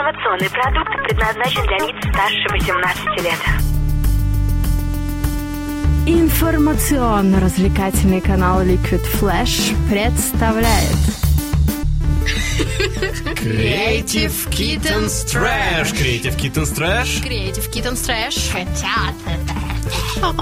Информационный 0.00 0.48
продукт 0.48 0.96
предназначен 1.04 1.60
для 1.66 1.76
лиц 1.76 1.92
старше 2.08 2.48
18 2.48 3.20
лет. 3.22 3.36
Информационно-развлекательный 6.06 8.22
канал 8.22 8.62
Liquid 8.62 9.04
Flash 9.20 9.76
представляет 9.90 10.96
Creative 13.42 14.32
Kittens 14.48 15.26
Trash. 15.26 15.92
Creative 15.92 16.34
Kittens 16.34 16.72
Trash. 16.74 17.22
Creative 17.22 17.68
Kittens 17.70 18.02
Trash. 18.02 18.38
Ну 20.22 20.32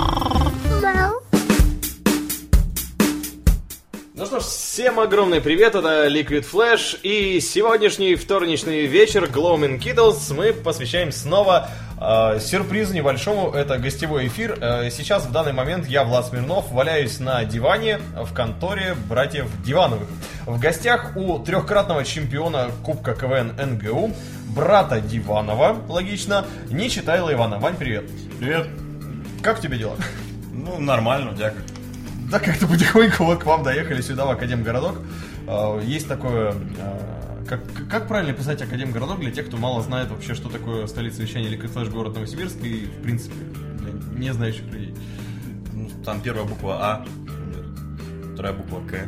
что 4.38 4.40
ж, 4.40 4.50
всем 4.50 5.00
огромный 5.00 5.40
привет, 5.40 5.74
это 5.74 6.06
Liquid 6.06 6.46
Flash, 6.50 6.98
и 7.02 7.40
сегодняшний 7.40 8.14
вторничный 8.14 8.86
вечер 8.86 9.24
Gloaming 9.24 9.78
Kittles 9.78 10.32
мы 10.34 10.52
посвящаем 10.52 11.12
снова 11.12 11.68
э, 12.00 12.38
сюрпризу 12.40 12.94
небольшому, 12.94 13.52
это 13.52 13.78
гостевой 13.78 14.26
эфир. 14.28 14.58
Э, 14.60 14.90
сейчас, 14.90 15.26
в 15.26 15.32
данный 15.32 15.52
момент, 15.52 15.86
я, 15.86 16.04
Влад 16.04 16.26
Смирнов, 16.26 16.70
валяюсь 16.70 17.20
на 17.20 17.44
диване 17.44 18.00
в 18.14 18.32
конторе 18.32 18.94
братьев 19.08 19.46
Дивановых. 19.64 20.08
В 20.46 20.60
гостях 20.60 21.16
у 21.16 21.38
трехкратного 21.38 22.04
чемпиона 22.04 22.70
Кубка 22.84 23.14
КВН 23.14 23.54
НГУ, 23.56 24.12
брата 24.48 25.00
Диванова, 25.00 25.78
логично, 25.88 26.44
не 26.70 26.90
читайла 26.90 27.32
Ивана. 27.32 27.58
Вань, 27.58 27.76
привет. 27.76 28.04
Привет. 28.38 28.68
Как 29.42 29.58
у 29.58 29.62
тебя 29.62 29.78
дела? 29.78 29.96
Ну, 30.52 30.78
нормально, 30.78 31.34
дякую. 31.36 31.64
Да, 32.30 32.38
как-то 32.38 32.66
потихоньку 32.66 33.24
вот 33.24 33.42
к 33.42 33.46
вам 33.46 33.62
доехали 33.62 34.00
сюда, 34.02 34.26
в 34.26 34.30
Академгородок. 34.30 35.00
А, 35.46 35.80
Есть 35.80 36.08
такое... 36.08 36.54
а, 36.78 37.44
Как, 37.48 37.60
как 37.90 38.06
правильно 38.08 38.34
писать 38.34 38.60
Академгородок 38.60 39.20
для 39.20 39.30
тех, 39.30 39.46
кто 39.46 39.56
мало 39.56 39.82
знает 39.82 40.10
вообще, 40.10 40.34
что 40.34 40.48
такое 40.50 40.86
столица 40.86 41.22
вещания 41.22 41.48
или 41.48 41.56
слэш 41.66 41.88
город 41.88 42.14
Новосибирск 42.14 42.56
и, 42.62 42.84
в 42.86 43.02
принципе, 43.02 43.34
для 43.80 43.92
не 44.18 44.32
знающих 44.34 44.64
людей. 44.64 44.94
Ну, 45.72 45.88
там 46.04 46.20
первая 46.20 46.44
буква 46.44 46.76
А, 46.80 47.06
вторая 48.34 48.52
буква 48.52 48.80
К, 48.86 49.06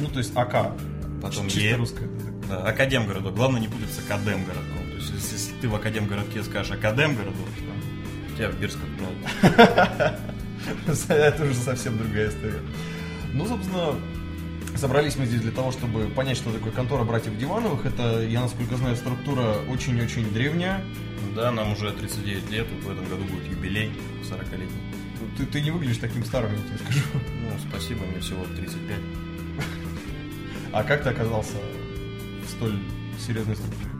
Ну, 0.00 0.08
то 0.08 0.18
есть 0.18 0.32
АК. 0.36 0.72
потом 1.22 1.46
Чисто 1.46 1.60
Е. 1.60 1.76
русское. 1.76 2.08
Да, 2.48 2.64
Академгородок. 2.66 3.34
Главное 3.36 3.60
не 3.60 3.68
путать 3.68 3.92
с 3.92 4.00
Академгородком. 4.00 4.78
То 4.90 4.96
есть, 4.96 5.12
если, 5.14 5.34
если 5.36 5.54
ты 5.60 5.68
в 5.68 5.74
Академгородке 5.76 6.42
скажешь 6.42 6.72
Академгородок, 6.72 7.36
тебя 8.36 8.48
в 8.50 8.58
Бирск 8.58 8.78
отправят. 8.82 10.18
Это 11.08 11.44
уже 11.44 11.54
совсем 11.54 11.98
другая 11.98 12.28
история. 12.28 12.60
Ну, 13.32 13.46
собственно, 13.46 13.94
собрались 14.76 15.16
мы 15.16 15.26
здесь 15.26 15.40
для 15.40 15.52
того, 15.52 15.72
чтобы 15.72 16.06
понять, 16.08 16.36
что 16.36 16.52
такое 16.52 16.72
контора 16.72 17.04
братьев 17.04 17.36
Дивановых. 17.36 17.86
Это, 17.86 18.22
я 18.22 18.40
насколько 18.40 18.76
знаю, 18.76 18.96
структура 18.96 19.56
очень-очень 19.68 20.32
древняя. 20.32 20.84
Да, 21.34 21.50
нам 21.50 21.72
уже 21.72 21.92
39 21.92 22.50
лет, 22.50 22.66
вот 22.70 22.84
в 22.84 22.90
этом 22.90 23.08
году 23.08 23.24
будет 23.24 23.50
юбилей 23.50 23.90
40-летний. 24.22 24.82
Ты, 25.38 25.46
ты 25.46 25.60
не 25.62 25.70
выглядишь 25.70 25.98
таким 25.98 26.24
старым, 26.24 26.52
я 26.52 26.58
тебе 26.58 26.78
скажу. 26.78 27.00
Ну, 27.14 27.50
спасибо, 27.70 28.04
мне 28.04 28.20
всего 28.20 28.44
35. 28.44 28.96
А 30.72 30.84
как 30.84 31.04
ты 31.04 31.10
оказался 31.10 31.56
в 32.46 32.50
столь 32.50 32.78
серьезной 33.18 33.56
структуре? 33.56 33.91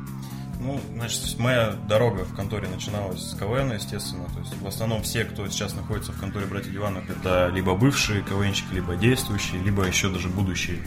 Ну, 0.65 0.81
значит, 0.95 1.21
моя 1.39 1.73
дорога 1.89 2.25
в 2.25 2.37
конторе 2.37 2.69
начиналась 2.69 3.21
с 3.21 3.35
КВН, 3.35 3.73
естественно. 3.73 4.27
То 4.33 4.39
есть, 4.39 4.57
в 4.61 4.67
основном 4.67 5.03
все, 5.03 5.25
кто 5.25 5.49
сейчас 5.49 5.75
находится 5.75 6.13
в 6.13 6.21
конторе 6.21 6.47
братьев 6.47 6.73
Диванов, 6.73 7.11
это 7.11 7.51
либо 7.53 7.75
бывшие 7.75 8.23
КВНщики, 8.23 8.75
либо 8.75 8.95
действующие, 8.95 9.61
либо 9.61 9.85
еще 9.85 10.09
даже 10.09 10.29
будущие. 10.29 10.79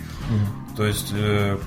То 0.77 0.85
есть, 0.85 1.09
э, 1.11 1.57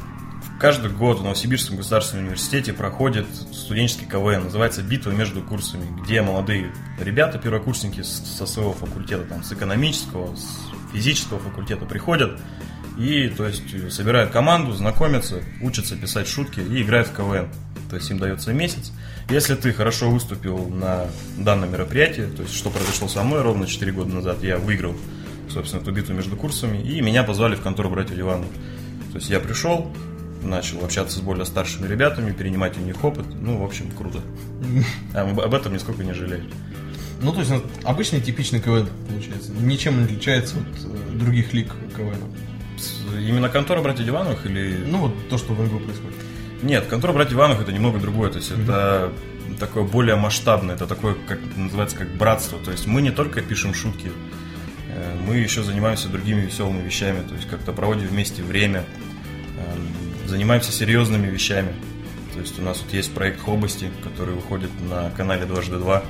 каждый 0.59 0.91
год 0.91 1.19
в 1.19 1.23
Новосибирском 1.23 1.77
государственном 1.77 2.25
университете 2.25 2.73
проходит 2.73 3.27
студенческий 3.53 4.07
КВН. 4.07 4.45
Называется 4.45 4.83
«Битва 4.83 5.11
между 5.11 5.43
курсами», 5.43 5.85
где 6.03 6.23
молодые 6.23 6.73
ребята, 6.99 7.39
первокурсники 7.39 8.01
со 8.03 8.47
своего 8.47 8.73
факультета, 8.73 9.25
там, 9.25 9.45
с 9.45 9.53
экономического, 9.53 10.35
с 10.35 10.61
физического 10.95 11.41
факультета 11.41 11.85
приходят 11.85 12.41
и, 12.99 13.29
то 13.29 13.47
есть, 13.47 13.93
собирают 13.93 14.33
команду, 14.33 14.73
знакомятся, 14.73 15.43
учатся 15.61 15.95
писать 15.97 16.27
шутки 16.27 16.61
и 16.61 16.83
играют 16.83 17.09
в 17.09 17.15
КВН. 17.15 17.49
То 17.89 17.97
есть 17.97 18.11
им 18.11 18.19
дается 18.19 18.53
месяц. 18.53 18.93
Если 19.31 19.55
ты 19.55 19.73
хорошо 19.73 20.11
выступил 20.11 20.69
на 20.69 21.07
данном 21.39 21.73
мероприятии, 21.73 22.29
то 22.37 22.43
есть 22.43 22.55
что 22.55 22.71
произошло 22.71 23.09
со 23.09 23.23
мной 23.23 23.43
ровно 23.43 23.67
4 23.67 23.93
года 23.93 24.15
назад, 24.15 24.43
я 24.43 24.59
выиграл, 24.59 24.95
собственно, 25.51 25.81
эту 25.81 25.93
битву 25.93 26.15
между 26.15 26.37
курсами, 26.37 26.83
и 26.83 27.01
меня 27.01 27.23
позвали 27.23 27.55
в 27.55 27.63
контору 27.63 27.91
братьев 27.91 28.19
Ивановых. 28.19 28.53
То 29.13 29.19
есть 29.19 29.31
я 29.31 29.41
пришел, 29.41 29.91
начал 30.43 30.85
общаться 30.85 31.19
с 31.19 31.21
более 31.21 31.47
старшими 31.47 31.87
ребятами, 31.87 32.33
перенимать 32.33 32.77
у 32.77 32.81
них 32.81 33.03
опыт. 33.03 33.27
Ну, 33.41 33.59
в 33.59 33.65
общем, 33.65 33.91
круто. 33.91 34.21
А 35.15 35.23
об 35.23 35.41
об 35.41 35.55
этом 35.55 35.73
нисколько 35.73 36.05
не 36.05 36.13
жалею. 36.13 36.45
Ну, 37.21 37.33
то 37.33 37.41
есть, 37.41 37.51
ну, 37.51 37.63
обычный 37.85 38.21
типичный 38.21 38.61
КВН, 38.61 38.89
получается. 39.09 39.51
Ничем 39.53 39.99
не 39.99 40.05
отличается 40.05 40.57
от 40.57 40.85
э, 40.85 41.19
других 41.19 41.53
лиг 41.53 41.73
КВН. 41.97 42.23
Именно 43.19 43.49
контора 43.49 43.83
братьев 43.83 44.09
Ивановых 44.09 44.47
или... 44.47 44.77
Ну, 44.87 44.99
вот 44.99 45.29
то, 45.29 45.37
что 45.37 45.53
в 45.53 45.61
НГУ 45.61 45.81
происходит. 45.81 46.15
Нет, 46.63 46.87
контора 46.87 47.13
братьев 47.13 47.35
Ивановых 47.35 47.63
это 47.63 47.73
немного 47.73 47.99
другое. 47.99 48.31
То 48.31 48.39
есть 48.39 48.51
это 48.51 49.13
такое 49.59 49.85
более 49.85 50.17
масштабное, 50.17 50.75
это 50.75 50.87
такое, 50.87 51.17
как 51.27 51.39
называется, 51.57 51.97
как 51.97 52.09
братство. 52.17 52.59
То 52.59 52.71
есть 52.71 52.87
мы 52.87 53.03
не 53.03 53.11
только 53.11 53.43
пишем 53.43 53.75
шутки, 53.75 54.11
э, 54.91 55.15
мы 55.27 55.37
еще 55.37 55.63
занимаемся 55.63 56.09
другими 56.09 56.41
веселыми 56.41 56.83
вещами. 56.83 57.27
То 57.27 57.35
есть 57.35 57.49
как-то 57.49 57.73
проводим 57.73 58.09
вместе 58.09 58.43
время, 58.43 58.85
э, 59.57 60.29
занимаемся 60.29 60.73
серьезными 60.73 61.29
вещами. 61.29 61.73
То 62.35 62.41
есть 62.41 62.59
у 62.59 62.63
нас 62.63 62.81
вот 62.83 62.93
есть 62.93 63.13
проект 63.15 63.41
Хобости, 63.41 63.91
который 64.03 64.35
выходит 64.35 64.71
на 64.81 65.11
канале 65.11 65.45
дважды 65.47 65.79
два 65.79 66.03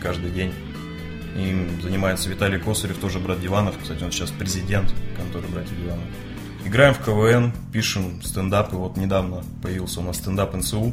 каждый 0.00 0.30
день. 0.30 0.52
Им 1.36 1.80
занимается 1.82 2.28
Виталий 2.28 2.58
Косарев, 2.58 2.98
тоже 2.98 3.18
брат 3.18 3.40
Диванов. 3.40 3.76
Кстати, 3.80 4.02
он 4.02 4.10
сейчас 4.10 4.30
президент 4.30 4.92
конторы 5.16 5.46
братьев 5.48 5.76
Диванов. 5.78 6.04
Играем 6.64 6.92
в 6.92 6.98
КВН, 6.98 7.52
пишем 7.72 8.20
стендапы. 8.22 8.76
Вот 8.76 8.96
недавно 8.96 9.42
появился 9.62 10.00
у 10.00 10.02
нас 10.02 10.16
стендап 10.16 10.54
НСУ. 10.54 10.92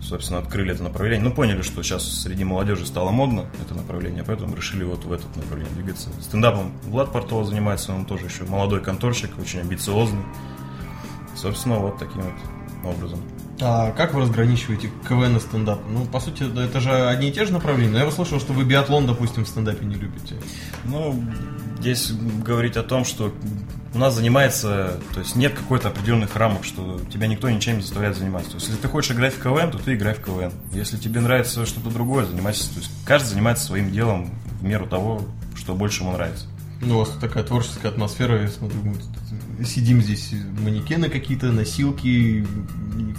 Собственно, 0.00 0.38
открыли 0.38 0.72
это 0.72 0.82
направление. 0.82 1.24
Ну, 1.24 1.34
поняли, 1.34 1.62
что 1.62 1.82
сейчас 1.82 2.04
среди 2.04 2.44
молодежи 2.44 2.86
стало 2.86 3.10
модно 3.10 3.46
это 3.62 3.74
направление, 3.74 4.22
поэтому 4.22 4.54
решили 4.54 4.84
вот 4.84 5.04
в 5.04 5.12
этот 5.12 5.34
направление 5.34 5.72
двигаться. 5.74 6.10
Стендапом 6.20 6.72
Влад 6.84 7.10
Портова 7.10 7.44
занимается, 7.44 7.94
он 7.94 8.04
тоже 8.04 8.26
еще 8.26 8.44
молодой 8.44 8.82
конторщик, 8.82 9.30
очень 9.38 9.60
амбициозный. 9.60 10.22
Собственно, 11.34 11.78
вот 11.78 11.98
таким 11.98 12.20
вот 12.20 12.94
образом. 12.94 13.20
А 13.60 13.92
как 13.92 14.12
вы 14.14 14.22
разграничиваете 14.22 14.90
КВН 15.08 15.36
и 15.36 15.40
стендап? 15.40 15.80
Ну, 15.88 16.04
по 16.06 16.20
сути, 16.20 16.42
это 16.42 16.80
же 16.80 16.90
одни 16.90 17.30
и 17.30 17.32
те 17.32 17.46
же 17.46 17.52
направления. 17.52 17.92
Но 17.92 17.98
я 18.04 18.10
слышал, 18.10 18.38
что 18.38 18.52
вы 18.52 18.64
биатлон, 18.64 19.06
допустим, 19.06 19.44
в 19.44 19.48
стендапе 19.48 19.86
не 19.86 19.94
любите. 19.94 20.36
Ну, 20.84 21.24
здесь 21.84 22.12
говорить 22.12 22.78
о 22.78 22.82
том, 22.82 23.04
что 23.04 23.34
у 23.92 23.98
нас 23.98 24.14
занимается, 24.14 24.98
то 25.12 25.20
есть 25.20 25.36
нет 25.36 25.52
какой-то 25.52 25.88
определенных 25.88 26.34
рамок, 26.34 26.64
что 26.64 26.98
тебя 27.12 27.26
никто 27.26 27.50
ничем 27.50 27.76
не 27.76 27.82
заставляет 27.82 28.16
заниматься. 28.16 28.52
То 28.52 28.56
есть, 28.56 28.68
если 28.68 28.80
ты 28.80 28.88
хочешь 28.88 29.10
играть 29.10 29.34
в 29.34 29.42
КВН, 29.42 29.70
то 29.70 29.76
ты 29.76 29.94
играй 29.94 30.14
в 30.14 30.24
КВН. 30.24 30.50
Если 30.72 30.96
тебе 30.96 31.20
нравится 31.20 31.66
что-то 31.66 31.90
другое, 31.90 32.24
занимайся. 32.24 32.72
То 32.72 32.80
есть, 32.80 32.90
каждый 33.04 33.28
занимается 33.28 33.66
своим 33.66 33.92
делом 33.92 34.30
в 34.60 34.64
меру 34.64 34.86
того, 34.86 35.22
что 35.54 35.74
больше 35.74 36.02
ему 36.02 36.12
нравится. 36.12 36.46
Ну, 36.80 36.96
у 36.96 36.98
вас 37.00 37.10
такая 37.20 37.44
творческая 37.44 37.88
атмосфера, 37.88 38.40
я 38.40 38.48
смотрю, 38.48 38.78
мы 38.82 39.64
сидим 39.64 40.00
здесь, 40.00 40.32
манекены 40.58 41.10
какие-то, 41.10 41.52
носилки, 41.52 42.46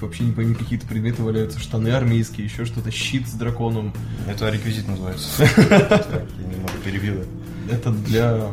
вообще 0.02 0.24
не 0.24 0.32
пойми, 0.32 0.56
какие-то 0.56 0.88
предметы 0.88 1.22
валяются, 1.22 1.60
штаны 1.60 1.90
армейские, 1.90 2.48
еще 2.48 2.66
что-то, 2.66 2.90
щит 2.90 3.28
с 3.28 3.34
драконом. 3.34 3.94
Это 4.28 4.50
реквизит 4.50 4.88
называется. 4.88 5.48
Перебил. 6.86 7.24
Это 7.72 7.90
для 7.90 8.52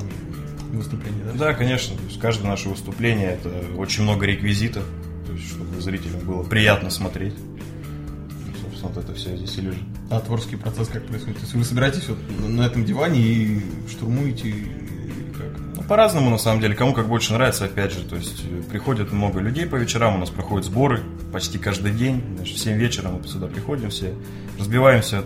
выступления, 0.73 1.23
да? 1.25 1.33
Да, 1.33 1.55
конечно. 1.55 1.97
То 1.97 2.05
есть 2.05 2.19
каждое 2.19 2.49
наше 2.49 2.71
выступление 2.71 3.33
это 3.33 3.51
очень 3.77 4.05
много 4.05 4.25
реквизита, 4.25 4.83
то 5.27 5.33
есть, 5.33 5.51
чтобы 5.51 5.81
зрителям 5.83 6.21
было 6.21 6.43
приятно 6.43 6.89
смотреть. 6.89 7.35
Ну, 7.39 8.55
Собственно, 8.63 8.93
вот 8.93 9.05
это 9.05 9.15
все 9.15 9.37
здесь 9.37 9.57
и 9.59 9.61
лежит. 9.61 9.83
А 10.11 10.21
творческий 10.21 10.57
процесс 10.57 10.89
как 10.89 11.07
происходит? 11.07 11.37
То 11.37 11.43
есть 11.43 11.55
вы 11.55 11.65
собираетесь 11.65 12.09
вот 12.09 12.19
на 12.49 12.63
этом 12.63 12.87
диване 12.87 13.21
и 13.21 13.63
штурмуете, 13.87 14.55
как? 15.37 15.61
Ну, 15.77 15.83
по-разному, 15.83 16.31
на 16.31 16.39
самом 16.39 16.63
деле. 16.63 16.75
Кому 16.75 16.95
как 16.95 17.09
больше 17.09 17.35
нравится, 17.35 17.67
опять 17.67 17.93
же. 17.93 18.03
То 18.05 18.17
есть, 18.17 18.43
э, 18.51 18.63
приходит 18.63 19.13
много 19.13 19.41
людей 19.41 19.67
по 19.67 19.77
вечерам, 19.77 20.15
у 20.15 20.19
нас 20.19 20.31
проходят 20.31 20.65
сборы 20.65 21.03
почти 21.33 21.59
каждый 21.59 21.93
день. 21.93 22.23
Значит, 22.37 22.57
в 22.57 22.61
7 22.61 22.79
вечера 22.79 23.09
мы 23.11 23.23
сюда 23.29 23.47
приходим 23.47 23.91
все, 23.91 24.15
разбиваемся 24.59 25.25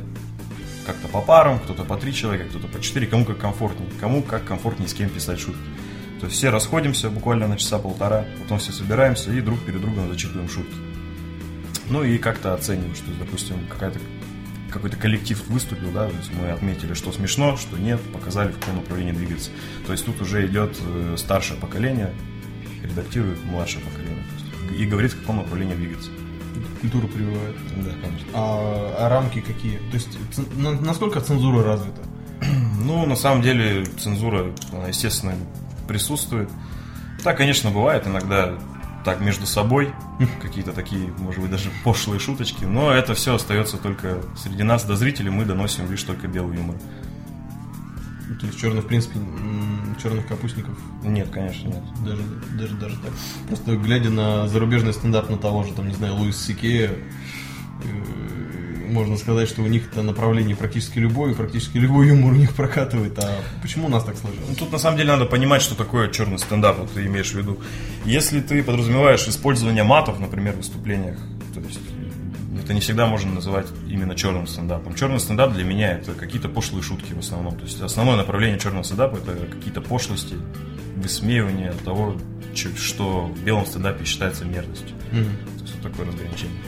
как-то 0.87 1.09
по 1.09 1.21
парам, 1.21 1.59
кто-то 1.59 1.85
по 1.85 1.97
три 1.97 2.15
человека, 2.15 2.49
кто-то 2.49 2.69
по 2.69 2.81
четыре, 2.81 3.07
кому 3.07 3.25
как 3.25 3.39
комфортнее. 3.39 3.91
Кому 4.01 4.23
как 4.23 4.45
комфортнее 4.45 4.89
с 4.89 4.95
кем 4.95 5.11
писать 5.11 5.41
шутки. 5.41 5.61
То 6.21 6.27
есть 6.27 6.39
все 6.39 6.51
расходимся 6.51 7.11
буквально 7.11 7.47
на 7.47 7.57
часа 7.57 7.79
полтора, 7.79 8.25
потом 8.41 8.59
все 8.59 8.73
собираемся 8.73 9.31
и 9.33 9.41
друг 9.41 9.61
перед 9.61 9.81
другом 9.81 10.09
зачитываем 10.09 10.49
шутки. 10.49 10.75
Ну 11.91 12.03
и 12.03 12.19
как-то 12.19 12.55
оцениваем, 12.55 12.95
что, 12.95 13.11
допустим, 13.19 13.57
какая-то 13.69 13.99
какой-то 14.71 14.97
коллектив 14.97 15.43
выступил, 15.49 15.91
да, 15.91 16.09
то 16.09 16.17
есть 16.17 16.31
мы 16.35 16.51
отметили, 16.51 16.95
что 16.95 17.13
смешно, 17.13 17.57
что 17.57 17.79
нет, 17.79 18.01
показали, 18.13 18.53
в 18.53 18.59
каком 18.59 18.77
направлении 18.77 19.13
двигаться. 19.13 19.51
То 19.87 19.93
есть 19.93 20.05
тут 20.05 20.21
уже 20.21 20.47
идет 20.47 20.77
э, 20.81 21.15
старшее 21.17 21.59
поколение, 21.59 22.13
редактирует 22.83 23.43
младшее 23.45 23.83
поколение 23.85 24.25
и 24.77 24.85
говорит, 24.85 25.13
в 25.13 25.21
каком 25.21 25.37
направлении 25.37 25.75
двигаться. 25.75 26.11
Культуру 26.81 27.09
прививают. 27.09 27.57
Да, 27.77 27.91
конечно. 28.03 28.29
А, 28.35 28.97
а 28.99 29.09
рамки 29.09 29.41
какие? 29.41 29.79
То 29.79 29.95
есть, 29.95 30.09
на- 30.57 30.73
насколько 30.81 31.21
цензура 31.21 31.63
развита? 31.65 32.03
Ну, 32.87 33.05
на 33.05 33.17
самом 33.17 33.43
деле, 33.43 33.85
цензура, 33.99 34.53
она, 34.73 34.89
естественно, 34.89 35.35
присутствует. 35.89 36.49
Так, 37.25 37.37
конечно, 37.37 37.71
бывает 37.71 38.07
иногда 38.07 38.55
так 39.05 39.21
между 39.21 39.47
собой, 39.47 39.93
какие-то 40.43 40.73
такие, 40.73 41.09
может 41.19 41.41
быть, 41.41 41.51
даже 41.51 41.71
пошлые 41.85 42.21
шуточки, 42.21 42.65
но 42.65 42.93
это 42.93 43.15
все 43.15 43.35
остается 43.35 43.77
только 43.77 44.19
среди 44.37 44.63
нас, 44.63 44.85
до 44.85 44.95
зрителей, 44.97 45.31
мы 45.31 45.45
доносим 45.45 45.91
лишь 45.91 46.03
только 46.03 46.29
белый 46.29 46.59
юмор. 46.59 46.77
То 48.41 48.47
есть 48.47 48.59
черных, 48.59 48.85
в 48.85 48.87
принципе, 48.89 49.19
черных 50.03 50.27
капустников 50.27 50.75
Нет, 51.05 51.29
конечно, 51.31 51.69
нет. 51.69 51.83
даже, 52.05 52.23
даже, 52.59 52.75
даже 52.75 52.97
так. 52.97 53.13
Просто 53.47 53.77
глядя 53.77 54.11
на 54.11 54.49
зарубежный 54.49 54.93
стендап 54.93 55.31
на 55.31 55.39
того 55.39 55.63
же, 55.63 55.73
там, 55.73 55.87
не 55.89 55.95
знаю, 55.95 56.17
Луис 56.17 56.37
Сикея, 56.37 56.91
э, 57.85 58.91
можно 58.91 59.17
сказать, 59.17 59.49
что 59.49 59.63
у 59.63 59.67
них 59.67 59.89
это 59.93 60.03
направление 60.03 60.57
практически 60.57 60.99
любое, 60.99 61.35
практически 61.35 61.79
любой 61.79 62.09
юмор 62.09 62.33
у 62.33 62.37
них 62.37 62.55
прокатывает. 62.55 63.19
А 63.19 63.39
почему 63.63 63.87
у 63.87 63.89
нас 63.91 64.05
так 64.05 64.15
Ну, 64.23 64.31
сложилось? 64.31 64.59
Тут 64.59 64.73
на 64.73 64.79
самом 64.79 64.97
деле 64.97 65.11
надо 65.13 65.27
понимать, 65.27 65.63
что 65.63 65.75
такое 65.75 66.09
черный 66.11 66.39
стендап, 66.39 66.79
вот 66.79 66.93
ты 66.93 67.07
имеешь 67.07 67.33
в 67.33 67.35
виду. 67.37 67.59
Если 68.05 68.41
ты 68.41 68.63
подразумеваешь 68.63 69.27
использование 69.29 69.85
матов, 69.85 70.19
например, 70.21 70.55
в 70.55 70.59
выступлениях, 70.59 71.17
то 71.55 71.61
есть 71.61 71.81
это 72.67 72.75
не 72.75 72.81
всегда 72.81 73.07
можно 73.07 73.33
называть 73.33 73.69
именно 73.89 74.17
черным 74.17 74.49
стендапом. 74.49 74.97
Черный 74.97 75.21
стендап 75.21 75.53
для 75.53 75.63
меня 75.63 75.93
это 75.93 76.15
какие-то 76.15 76.49
пошлые 76.49 76.83
шутки 76.83 77.13
в 77.13 77.21
основном. 77.21 77.57
То 77.57 77.63
есть 77.65 77.81
основное 77.81 78.17
направление 78.17 78.59
черного 78.59 78.83
стендапа 78.83 79.19
это 79.19 79.37
какие-то 79.47 79.81
пошлости, 79.81 80.35
высмеивание 80.97 81.73
того, 81.85 82.17
что 82.55 83.27
в 83.27 83.45
белом 83.45 83.67
стендапе 83.67 84.05
считается 84.05 84.45
мерзостью. 84.45 84.97
Мгм. 85.13 85.37
То 85.59 85.63
есть 85.63 85.75
вот 85.77 85.93
такое 85.93 86.07
разграничение. 86.07 86.61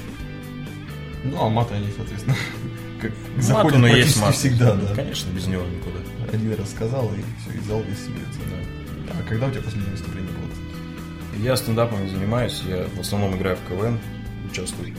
Ну, 1.24 1.42
а 1.44 1.48
маты 1.48 1.74
они, 1.74 1.88
соответственно, 1.96 2.36
как 3.02 3.10
Мат, 3.34 3.42
заходят 3.44 3.80
практически 3.80 4.06
есть 4.06 4.20
мат. 4.20 4.34
всегда, 4.36 4.74
да. 4.76 4.94
Конечно, 4.94 5.30
без 5.32 5.46
него 5.48 5.64
никуда. 5.64 5.98
Один 6.32 6.54
раз 6.54 6.70
сказал, 6.70 7.06
и 7.12 7.22
все, 7.42 7.58
и 7.58 7.62
зал 7.64 7.82
весь 7.82 8.04
смеется. 8.04 8.38
А 9.10 9.28
когда 9.28 9.48
у 9.48 9.50
тебя 9.50 9.62
последнее 9.62 9.90
выступление 9.90 10.30
было? 10.30 11.42
Я 11.44 11.56
стендапом 11.56 12.04
не 12.04 12.10
занимаюсь, 12.10 12.62
я 12.68 12.86
в 12.96 13.00
основном 13.00 13.36
играю 13.36 13.56
в 13.56 13.68
КВН, 13.68 13.98
участвую 14.48 14.94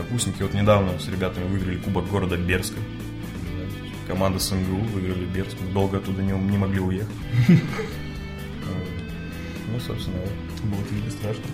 в 0.00 0.04
Капустнике. 0.04 0.44
Вот 0.44 0.54
недавно 0.54 0.98
с 0.98 1.08
ребятами 1.08 1.44
выиграли 1.48 1.78
Кубок 1.78 2.08
города 2.08 2.36
Берска. 2.36 2.76
Да, 2.76 4.12
Команда 4.12 4.38
с 4.38 4.50
МГУ 4.50 4.84
выиграли 4.92 5.24
Берск, 5.26 5.56
долго 5.72 5.98
оттуда 5.98 6.22
не, 6.22 6.32
не 6.32 6.58
могли 6.58 6.80
уехать. 6.80 7.08
Ну, 9.72 9.78
собственно. 9.78 10.16
Было 10.64 10.82
тебе 10.84 11.10
страшно. 11.10 11.44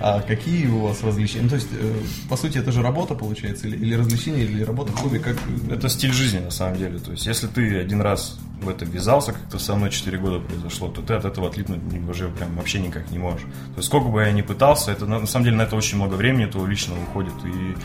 А 0.00 0.20
какие 0.20 0.66
у 0.66 0.80
вас 0.80 1.02
развлечения? 1.02 1.44
Ну, 1.44 1.48
то 1.50 1.54
есть, 1.54 1.68
э, 1.72 1.94
по 2.28 2.36
сути, 2.36 2.58
это 2.58 2.72
же 2.72 2.82
работа, 2.82 3.14
получается, 3.14 3.68
или, 3.68 3.76
или 3.76 3.94
развлечение, 3.94 4.44
или 4.44 4.62
работа, 4.62 4.92
хобби, 4.92 5.18
как... 5.18 5.36
это 5.70 5.88
стиль 5.88 6.12
жизни 6.12 6.40
на 6.40 6.50
самом 6.50 6.78
деле. 6.78 6.98
То 6.98 7.12
есть, 7.12 7.26
если 7.26 7.46
ты 7.46 7.78
один 7.78 8.00
раз 8.00 8.38
в 8.60 8.68
это 8.68 8.84
ввязался, 8.84 9.32
как 9.32 9.46
это 9.46 9.58
со 9.58 9.74
мной 9.74 9.90
4 9.90 10.18
года 10.18 10.40
произошло, 10.40 10.88
то 10.88 11.02
ты 11.02 11.14
от 11.14 11.24
этого 11.24 11.48
отлипнуть 11.48 11.80
уже 12.08 12.28
прям 12.28 12.54
вообще 12.56 12.80
никак 12.80 13.10
не 13.10 13.18
можешь. 13.18 13.42
То 13.42 13.76
есть, 13.76 13.88
сколько 13.88 14.08
бы 14.08 14.22
я 14.22 14.32
ни 14.32 14.42
пытался, 14.42 14.92
это 14.92 15.06
на, 15.06 15.26
самом 15.26 15.44
деле 15.44 15.56
на 15.56 15.62
это 15.62 15.76
очень 15.76 15.96
много 15.96 16.14
времени 16.14 16.46
твоего 16.46 16.68
личного 16.68 17.02
уходит. 17.02 17.34
И 17.44 17.76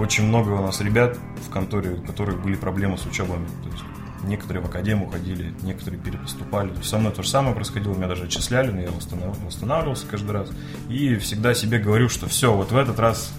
очень 0.00 0.24
много 0.24 0.50
у 0.50 0.62
нас 0.62 0.80
ребят 0.80 1.18
в 1.46 1.50
конторе, 1.50 1.90
у 1.90 2.02
которых 2.02 2.42
были 2.42 2.54
проблемы 2.54 2.98
с 2.98 3.06
учебами. 3.06 3.46
То 3.62 3.70
есть, 3.70 3.84
некоторые 4.24 4.62
в 4.62 4.66
академию 4.66 5.08
ходили, 5.10 5.52
некоторые 5.62 6.00
перепоступали. 6.00 6.68
То 6.68 6.78
есть, 6.78 6.90
со 6.90 6.98
мной 6.98 7.12
то 7.12 7.22
же 7.22 7.28
самое 7.28 7.54
происходило, 7.54 7.94
меня 7.94 8.08
даже 8.08 8.24
отчисляли, 8.24 8.70
но 8.70 8.80
я 8.80 8.90
восстанавливался 8.90 10.06
каждый 10.06 10.30
раз. 10.30 10.50
И 10.88 11.16
всегда 11.16 11.54
себе 11.54 11.78
говорю, 11.78 12.08
что 12.08 12.28
все, 12.28 12.54
вот 12.54 12.72
в 12.72 12.76
этот 12.76 12.98
раз 12.98 13.32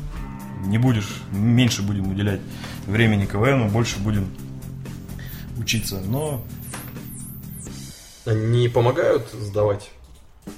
не 0.66 0.78
будешь, 0.78 1.22
меньше 1.32 1.84
будем 1.84 2.10
уделять 2.12 2.42
времени 2.88 3.26
КВНу, 3.26 3.70
больше 3.70 4.00
будем 4.00 4.30
учиться. 5.58 6.02
Но 6.06 6.44
Они 8.26 8.68
помогают 8.70 9.28
сдавать? 9.32 9.92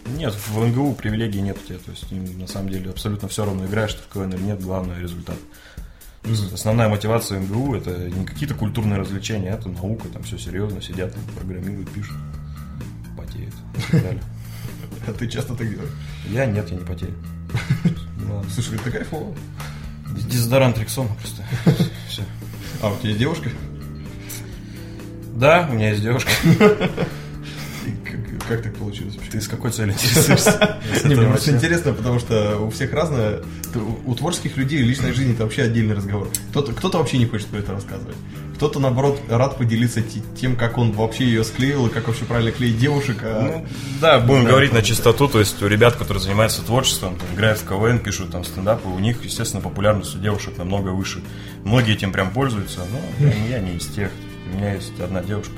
нет, 0.06 0.34
в 0.34 0.66
НГУ 0.66 0.96
привилегий 0.96 1.42
нет 1.42 1.58
у 1.64 1.68
тебя. 1.68 1.78
То 1.80 1.92
есть 1.92 2.12
им 2.12 2.40
на 2.40 2.48
самом 2.48 2.70
деле 2.70 2.90
абсолютно 2.90 3.28
все 3.28 3.46
равно 3.46 3.66
играешь 3.66 3.94
ты 3.94 4.02
в 4.02 4.08
КВН 4.14 4.34
или 4.34 4.42
нет, 4.42 4.62
главное 4.62 5.00
результат. 5.00 5.38
Есть 6.26 6.52
Основная 6.52 6.90
мотивация 6.90 7.40
МГУ 7.40 7.76
это 7.76 7.92
не 8.10 8.26
какие-то 8.26 8.56
культурные 8.56 9.00
развлечения, 9.00 9.50
это 9.50 9.70
наука, 9.70 10.10
там 10.10 10.24
все 10.24 10.38
серьезно, 10.38 10.82
сидят, 10.82 11.14
программируют, 11.36 11.90
пишут, 11.92 12.18
потеют 13.18 13.54
и 13.78 13.92
так 13.92 14.04
далее. 14.04 14.24
А 15.08 15.14
ты 15.14 15.28
часто 15.28 15.56
так 15.56 15.70
делаешь? 15.70 15.92
Я 16.30 16.46
нет, 16.46 16.70
я 16.70 16.78
не 16.78 16.86
потею. 16.86 17.14
Слушай, 18.54 18.76
это 18.76 18.92
кайфово. 18.92 19.34
Дезодорант 20.30 20.78
Рексона 20.78 21.10
просто. 21.16 21.44
Все. 22.10 22.24
А 22.82 22.90
у 22.90 22.98
тебя 22.98 23.10
есть 23.10 23.20
девушка? 23.20 23.50
Да, 25.36 25.68
у 25.70 25.76
меня 25.76 25.92
есть 25.92 26.02
девушка. 26.02 26.30
Как, 28.48 28.62
так 28.64 28.76
получилось 28.76 29.16
вообще? 29.16 29.32
Ты 29.32 29.42
с 29.42 29.48
какой 29.48 29.72
целью 29.72 29.94
интересуешься? 29.94 30.78
Не, 31.06 31.16
мне 31.16 31.28
просто 31.28 31.52
интересно, 31.52 31.94
потому 31.94 32.20
что 32.20 32.58
у 32.60 32.70
всех 32.70 32.94
разное. 32.94 33.42
У 34.06 34.16
творческих 34.16 34.56
людей 34.58 34.82
личная 34.82 35.14
жизнь 35.14 35.34
это 35.34 35.44
вообще 35.44 35.64
отдельный 35.64 35.96
разговор. 35.96 36.30
Кто-то, 36.52 36.98
вообще 36.98 37.18
не 37.18 37.26
хочет 37.26 37.48
про 37.48 37.60
это 37.60 37.74
рассказывать. 37.74 38.16
Кто-то, 38.56 38.80
наоборот, 38.80 39.22
рад 39.30 39.58
поделиться 39.58 40.02
те- 40.02 40.22
тем, 40.40 40.56
как 40.56 40.78
он 40.80 40.92
вообще 40.92 41.26
ее 41.26 41.44
склеил, 41.44 41.88
и 41.88 41.90
как 41.92 42.08
вообще 42.08 42.26
правильно 42.26 42.52
клеить 42.52 42.80
девушек. 42.80 43.18
а- 43.22 43.42
Ну, 43.44 43.68
да, 44.02 44.20
будем 44.20 44.46
Да. 44.46 44.50
говорить 44.52 44.74
на 44.74 44.82
чистоту, 44.82 45.28
то 45.28 45.40
есть 45.40 45.62
у 45.62 45.68
ребят, 45.68 45.96
которые 45.96 46.24
занимаются 46.24 46.62
творчеством, 46.64 47.18
там, 47.18 47.28
играют 47.36 47.60
в 47.60 47.68
КВН, 47.68 48.00
пишут 48.00 48.32
там 48.32 48.44
стендапы, 48.44 48.88
у 48.90 48.98
них, 49.00 49.24
естественно, 49.24 49.62
популярность 49.62 50.16
у 50.16 50.20
девушек 50.20 50.58
намного 50.58 50.90
выше. 50.90 51.20
Многие 51.66 51.94
этим 51.94 52.12
прям 52.12 52.32
пользуются, 52.32 52.80
но 53.20 53.28
я 53.50 53.60
не 53.60 53.76
из 53.78 53.86
тех. 53.88 54.10
У 54.52 54.58
меня 54.58 54.74
есть 54.74 55.00
одна 55.00 55.22
девушка. 55.22 55.54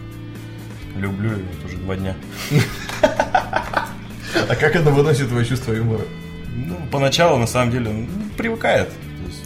Люблю 1.00 1.32
ее 1.32 1.46
вот 1.54 1.66
уже 1.66 1.78
два 1.78 1.96
дня. 1.96 2.16
А 3.02 4.56
как 4.56 4.76
это 4.76 4.92
выносит 4.92 5.30
твое 5.30 5.46
чувство 5.46 5.74
юмора? 5.74 6.04
Ну, 6.56 6.76
поначалу, 6.92 7.38
на 7.38 7.48
самом 7.48 7.72
деле, 7.72 7.90
ну, 7.92 8.08
привыкает. 8.38 8.90
То 8.90 9.28
есть, 9.28 9.44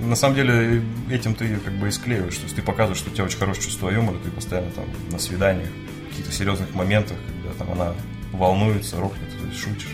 на 0.00 0.16
самом 0.16 0.34
деле, 0.34 0.82
этим 1.10 1.34
ты 1.34 1.44
ее 1.44 1.58
как 1.58 1.74
бы 1.74 1.88
и 1.88 1.90
склеиваешь. 1.90 2.36
То 2.36 2.44
есть 2.44 2.56
ты 2.56 2.62
показываешь, 2.62 2.98
что 2.98 3.10
у 3.10 3.14
тебя 3.14 3.24
очень 3.24 3.38
хорошее 3.38 3.66
чувство 3.66 3.90
юмора, 3.90 4.16
ты 4.24 4.30
постоянно 4.30 4.70
там 4.72 4.86
на 5.12 5.18
свиданиях, 5.18 5.68
в 6.06 6.10
каких-то 6.10 6.32
серьезных 6.32 6.74
моментах, 6.74 7.16
когда 7.26 7.64
там 7.64 7.72
она 7.72 7.94
волнуется, 8.32 8.98
ропнет, 8.98 9.30
ты 9.30 9.56
шутишь. 9.56 9.86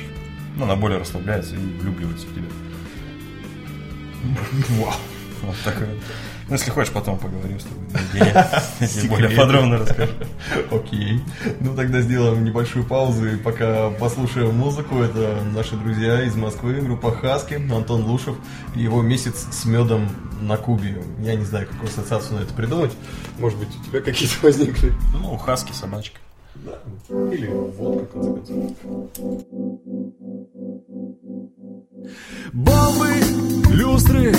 Ну, 0.57 0.65
она 0.65 0.77
более 0.77 0.99
расслабляется 0.99 1.57
и 1.57 1.59
влюбливается 1.59 2.27
в 2.27 2.35
тебя. 2.35 2.49
Вау. 4.81 4.95
Вот 5.43 5.57
такое. 5.65 5.91
Ну, 6.47 6.55
если 6.55 6.71
хочешь, 6.71 6.93
потом 6.93 7.19
поговорим 7.19 7.59
с 7.59 7.65
тобой 7.65 9.09
более 9.09 9.31
подробно 9.31 9.79
расскажу. 9.79 10.13
Окей. 10.71 11.23
Ну 11.61 11.75
тогда 11.75 12.03
сделаем 12.03 12.45
небольшую 12.45 12.85
паузу 12.85 13.29
и 13.29 13.37
пока 13.37 13.91
послушаем 13.91 14.55
музыку. 14.55 15.01
Это 15.01 15.39
наши 15.55 15.75
друзья 15.77 16.23
из 16.23 16.37
Москвы, 16.37 16.75
группа 16.75 17.13
Хаски, 17.13 17.55
Антон 17.55 18.05
Лушев 18.05 18.37
и 18.75 18.81
его 18.81 19.01
месяц 19.01 19.47
с 19.53 19.65
медом 19.65 20.11
на 20.43 20.59
Кубе. 20.59 21.03
Я 21.21 21.35
не 21.35 21.45
знаю, 21.45 21.67
какую 21.67 21.89
ассоциацию 21.89 22.39
на 22.39 22.43
это 22.43 22.53
придумать. 22.53 22.93
Может 23.39 23.59
быть, 23.59 23.69
у 23.81 23.85
тебя 23.85 24.01
какие-то 24.03 24.35
возникли? 24.43 24.93
Ну, 25.15 25.37
хаски, 25.39 25.73
собачка. 25.73 26.19
Или 27.09 27.47
водка, 27.47 28.19
в 28.19 28.35
конце 28.35 28.53
концов. 28.53 29.11
Бомбы, 32.55 33.11
люстры, 33.71 34.33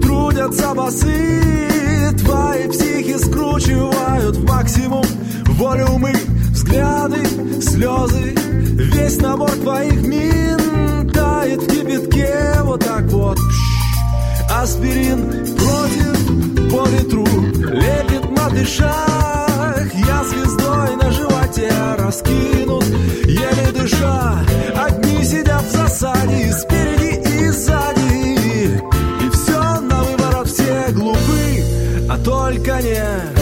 трудятся 0.00 0.72
басы. 0.74 2.14
Твои 2.18 2.66
психи 2.66 3.18
скручивают 3.18 4.36
в 4.38 4.44
максимум 4.46 5.04
Волюмы, 5.48 6.14
взгляды, 6.50 7.22
слезы 7.60 8.34
Весь 8.72 9.20
набор 9.20 9.50
твоих 9.50 10.00
мин 10.00 11.10
Тает 11.10 11.60
в 11.60 11.66
кипятке. 11.66 12.54
Вот 12.62 12.82
так 12.82 13.04
вот. 13.08 13.38
Аспирин 14.50 15.30
против 15.54 16.70
по 16.70 16.88
ветру 16.88 17.26
Лепит 17.26 18.30
на 18.30 18.48
дышах 18.48 19.94
Я 19.94 20.24
звездой 20.24 20.96
на 20.96 21.10
животе 21.10 21.70
раскинут. 21.98 22.86
Еле 23.26 23.72
дыша 23.74 24.38
Одни 24.74 25.22
сидят 25.22 25.64
в 25.64 25.70
засаде 25.70 26.48
и 26.48 26.52
Спереди 26.52 26.77
только 32.48 32.80
не 32.80 33.37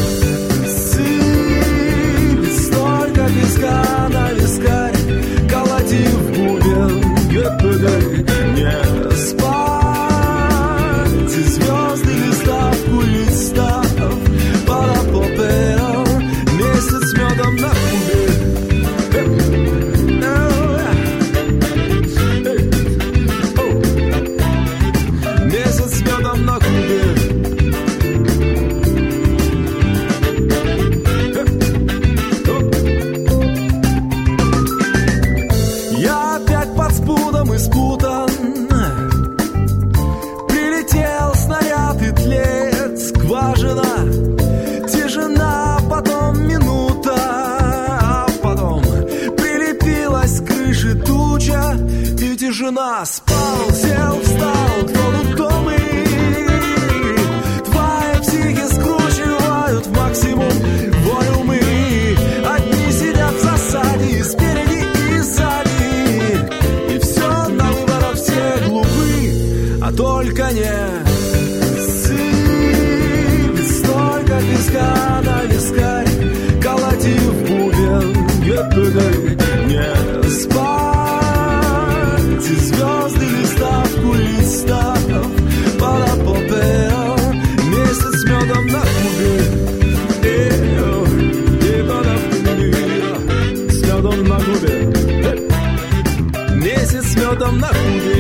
Месяц 97.47 97.63
медом 97.63 98.16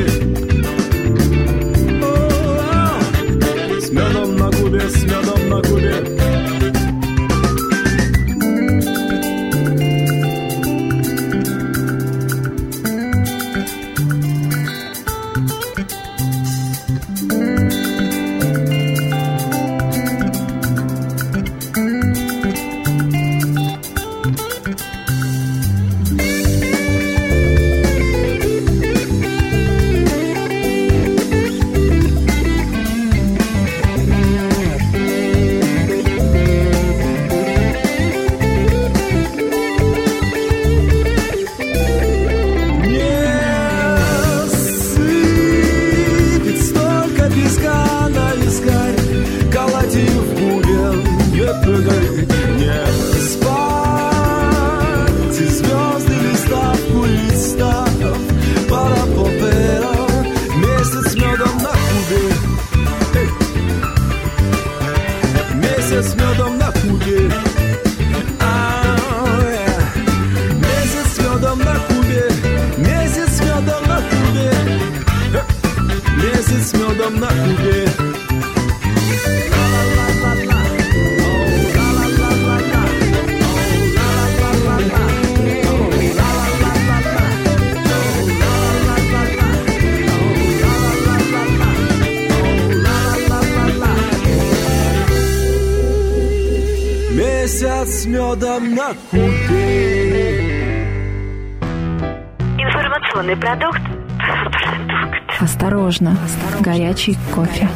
Информационный 103.36 103.40
продукт. 103.40 103.80
Продукт. 104.18 105.40
Осторожно, 105.40 106.16
горячий 106.60 107.18
кофе. 107.34 107.68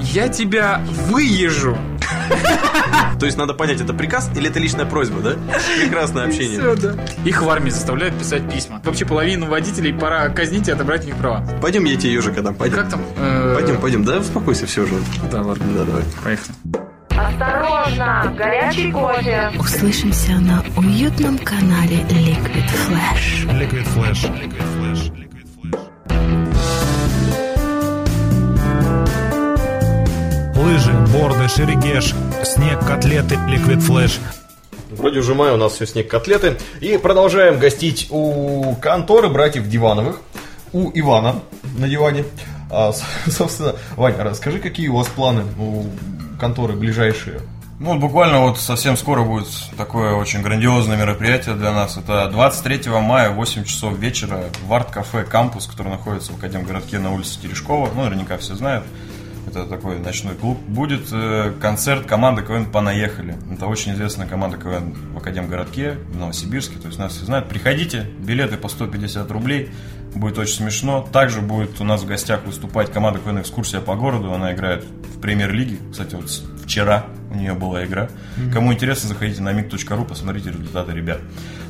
Я 0.00 0.28
тебя 0.28 0.80
выезжу. 1.08 1.78
То 3.20 3.26
есть 3.26 3.38
надо 3.38 3.54
понять, 3.54 3.80
это 3.80 3.94
приказ 3.94 4.30
или 4.36 4.48
это 4.48 4.58
личная 4.58 4.84
просьба, 4.84 5.20
да? 5.20 5.36
Прекрасное 5.80 6.26
общение. 6.26 6.58
Всё, 6.58 6.76
да. 6.76 6.94
Их 7.24 7.42
в 7.42 7.48
армии 7.48 7.70
заставляют 7.70 8.18
писать 8.18 8.50
письма. 8.52 8.80
Вообще 8.84 9.04
половину 9.04 9.46
водителей 9.46 9.94
пора 9.94 10.28
казнить 10.30 10.66
и 10.68 10.72
отобрать 10.72 11.04
у 11.04 11.06
них 11.06 11.16
права. 11.16 11.46
Пойдем, 11.60 11.84
я 11.84 11.96
тебе 11.96 12.12
ежика 12.12 12.42
дам. 12.42 12.54
Пойдем. 12.54 12.78
Как 12.78 12.90
там? 12.90 13.00
Э, 13.16 13.54
Пойдем, 13.54 13.80
пойдем. 13.80 14.04
Да, 14.04 14.18
успокойся, 14.18 14.66
все 14.66 14.82
уже. 14.82 14.94
Да, 15.30 15.42
ладно. 15.42 15.64
Да, 15.76 15.84
давай. 15.84 16.02
Поехали. 16.24 16.54
Осторожно, 17.42 18.32
горячий 18.38 18.92
кофе. 18.92 19.50
Услышимся 19.58 20.32
на 20.32 20.62
уютном 20.76 21.38
канале 21.38 21.96
Liquid 22.02 22.70
Flash. 22.86 23.46
Liquid 23.48 23.84
Flash. 23.96 24.30
Liquid 24.38 24.62
Flash. 24.76 25.10
Liquid 25.18 25.42
Flash. 25.74 25.82
Лыжи, 30.56 30.92
борды, 31.12 31.48
шерегеш, 31.48 32.14
снег, 32.44 32.78
котлеты, 32.86 33.34
Liquid 33.34 33.78
Flash. 33.78 34.20
Вроде 34.90 35.18
уже 35.18 35.34
май, 35.34 35.50
у 35.52 35.56
нас 35.56 35.72
все 35.72 35.86
снег 35.86 36.08
котлеты. 36.08 36.58
И 36.80 36.96
продолжаем 36.96 37.58
гостить 37.58 38.06
у 38.10 38.76
конторы 38.80 39.28
братьев 39.28 39.68
Дивановых. 39.68 40.20
У 40.72 40.92
Ивана 40.94 41.40
на 41.76 41.88
диване. 41.88 42.24
А, 42.70 42.92
собственно, 43.26 43.74
Вань, 43.96 44.14
расскажи, 44.16 44.60
какие 44.60 44.86
у 44.86 44.96
вас 44.96 45.08
планы 45.08 45.42
у 45.58 45.86
конторы 46.42 46.74
ближайшие? 46.74 47.38
Ну, 47.78 48.00
буквально 48.00 48.40
вот 48.40 48.58
совсем 48.58 48.96
скоро 48.96 49.22
будет 49.22 49.46
такое 49.76 50.14
очень 50.14 50.42
грандиозное 50.42 50.96
мероприятие 50.96 51.54
для 51.54 51.70
нас. 51.70 51.96
Это 51.96 52.28
23 52.32 52.90
мая, 53.00 53.30
8 53.30 53.62
часов 53.62 53.96
вечера 53.96 54.46
в 54.66 54.72
арт-кафе 54.72 55.22
«Кампус», 55.22 55.68
который 55.68 55.90
находится 55.90 56.32
в 56.32 56.38
Академгородке 56.38 56.98
на 56.98 57.12
улице 57.12 57.40
Терешкова. 57.40 57.90
Ну, 57.94 58.02
наверняка 58.02 58.38
все 58.38 58.56
знают. 58.56 58.84
Это 59.52 59.66
такой 59.66 59.98
ночной 59.98 60.34
клуб. 60.34 60.58
Будет 60.66 61.08
э, 61.12 61.52
концерт 61.60 62.06
команды 62.06 62.40
КВН 62.40 62.64
«Понаехали». 62.64 63.36
Это 63.52 63.66
очень 63.66 63.92
известная 63.92 64.26
команда 64.26 64.56
КВН 64.56 64.94
в 65.12 65.18
Академгородке, 65.18 65.98
в 66.08 66.16
Новосибирске. 66.16 66.78
То 66.78 66.86
есть 66.86 66.98
нас 66.98 67.12
все 67.12 67.26
знают. 67.26 67.50
Приходите, 67.50 68.06
билеты 68.18 68.56
по 68.56 68.70
150 68.70 69.30
рублей. 69.30 69.68
Будет 70.14 70.38
очень 70.38 70.54
смешно. 70.54 71.06
Также 71.12 71.42
будет 71.42 71.78
у 71.82 71.84
нас 71.84 72.00
в 72.00 72.06
гостях 72.06 72.46
выступать 72.46 72.90
команда 72.90 73.20
КВН 73.20 73.42
«Экскурсия 73.42 73.80
по 73.80 73.94
городу». 73.94 74.32
Она 74.32 74.54
играет 74.54 74.84
в 74.84 75.20
премьер-лиге. 75.20 75.76
Кстати, 75.90 76.14
вот 76.14 76.30
вчера 76.64 77.04
у 77.30 77.34
нее 77.34 77.52
была 77.52 77.84
игра. 77.84 78.08
Кому 78.54 78.72
интересно, 78.72 79.10
заходите 79.10 79.42
на 79.42 79.50
mig.ru, 79.50 80.08
посмотрите 80.08 80.50
результаты 80.50 80.92
ребят. 80.92 81.20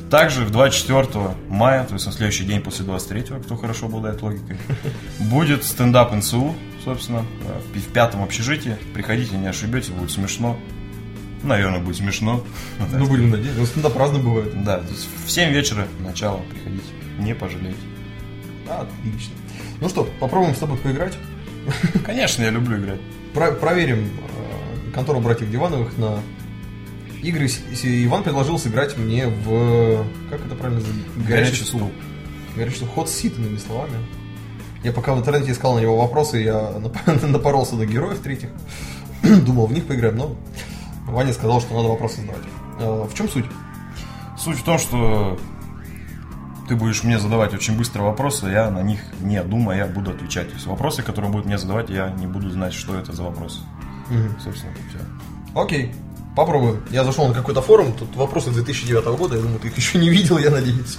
Также 0.09 0.45
в 0.45 0.51
24 0.51 1.35
мая, 1.49 1.83
то 1.83 1.95
есть 1.95 2.05
на 2.05 2.13
следующий 2.13 2.45
день 2.45 2.61
после 2.61 2.85
23, 2.85 3.41
кто 3.43 3.57
хорошо 3.57 3.87
обладает 3.87 4.21
логикой, 4.21 4.57
будет 5.19 5.63
стендап 5.65 6.13
НСУ, 6.13 6.55
собственно, 6.83 7.25
э, 7.47 7.77
в 7.79 7.91
пятом 7.93 8.23
общежитии. 8.23 8.77
Приходите, 8.93 9.37
не 9.37 9.47
ошибетесь, 9.47 9.89
будет 9.89 10.11
смешно. 10.11 10.59
Наверное, 11.43 11.79
будет 11.79 11.97
смешно. 11.97 12.43
Ну, 12.79 12.97
Ну, 12.99 13.05
будем 13.07 13.29
надеяться. 13.31 13.59
Ну, 13.59 13.65
стендап 13.65 13.97
разно 13.97 14.19
бывает. 14.19 14.63
да, 14.63 14.81
в 15.25 15.29
7 15.29 15.51
вечера 15.51 15.87
начало 15.99 16.41
приходите. 16.49 16.85
Не 17.19 17.35
пожалеете. 17.35 17.77
Отлично. 18.69 19.33
Ну 19.81 19.89
что, 19.89 20.05
попробуем 20.19 20.55
с 20.55 20.59
тобой 20.59 20.77
поиграть. 20.77 21.17
Конечно, 22.05 22.43
я 22.43 22.49
люблю 22.49 22.77
играть. 22.77 22.99
Про- 23.33 23.51
проверим 23.51 24.05
э, 24.07 24.91
контору 24.93 25.19
братьев 25.19 25.49
Дивановых 25.51 25.97
на 25.97 26.19
игры. 27.21 27.47
С- 27.49 27.61
с- 27.73 27.85
Иван 28.05 28.23
предложил 28.23 28.57
сыграть 28.57 28.97
мне 28.97 29.27
в... 29.27 30.05
Как 30.29 30.45
это 30.45 30.55
правильно? 30.55 30.79
называется? 30.81 31.27
Горячий 31.27 31.63
стул. 31.65 31.91
Горячий 32.55 32.75
стул. 32.77 32.87
Ход 32.89 33.09
сит, 33.09 33.37
иными 33.37 33.57
словами. 33.57 33.95
Я 34.83 34.91
пока 34.91 35.13
в 35.13 35.19
интернете 35.19 35.51
искал 35.51 35.75
на 35.75 35.79
него 35.79 35.97
вопросы, 35.97 36.37
я 36.37 36.53
нап- 36.53 37.25
напоролся 37.27 37.75
на 37.75 37.85
героев 37.85 38.19
третьих. 38.19 38.49
Думал, 39.23 39.67
в 39.67 39.73
них 39.73 39.85
поиграем, 39.85 40.17
но 40.17 40.35
Ваня 41.07 41.33
сказал, 41.33 41.61
что 41.61 41.73
надо 41.75 41.87
вопросы 41.89 42.21
задавать. 42.21 42.41
Э, 42.79 43.07
В 43.09 43.13
чем 43.15 43.29
суть? 43.29 43.45
Суть 44.37 44.59
в 44.59 44.63
том, 44.63 44.77
что 44.77 45.39
ты 46.67 46.75
будешь 46.75 47.03
мне 47.03 47.19
задавать 47.19 47.53
очень 47.53 47.77
быстро 47.77 48.01
вопросы, 48.03 48.47
я 48.47 48.69
на 48.69 48.81
них 48.81 48.99
не 49.21 49.41
думая 49.43 49.85
буду 49.87 50.11
отвечать. 50.11 50.49
То 50.49 50.55
есть 50.55 50.65
вопросы, 50.65 51.01
которые 51.01 51.31
будут 51.31 51.45
мне 51.45 51.57
задавать, 51.57 51.89
я 51.89 52.09
не 52.09 52.27
буду 52.27 52.49
знать, 52.49 52.73
что 52.73 52.95
это 52.97 53.13
за 53.13 53.23
вопросы. 53.23 53.59
Собственно, 54.43 54.73
все. 54.89 54.99
Окей, 55.59 55.93
попробуем. 56.35 56.81
Я 56.89 57.03
зашел 57.05 57.27
на 57.27 57.33
какой-то 57.33 57.61
форум, 57.61 57.93
тут 57.93 58.13
вопросы 58.17 58.51
2009 58.51 59.05
года, 59.17 59.35
я 59.35 59.41
думаю, 59.41 59.59
ты 59.59 59.67
их 59.69 59.77
еще 59.77 59.97
не 59.97 60.09
видел, 60.09 60.37
я 60.37 60.49
надеюсь. 60.49 60.97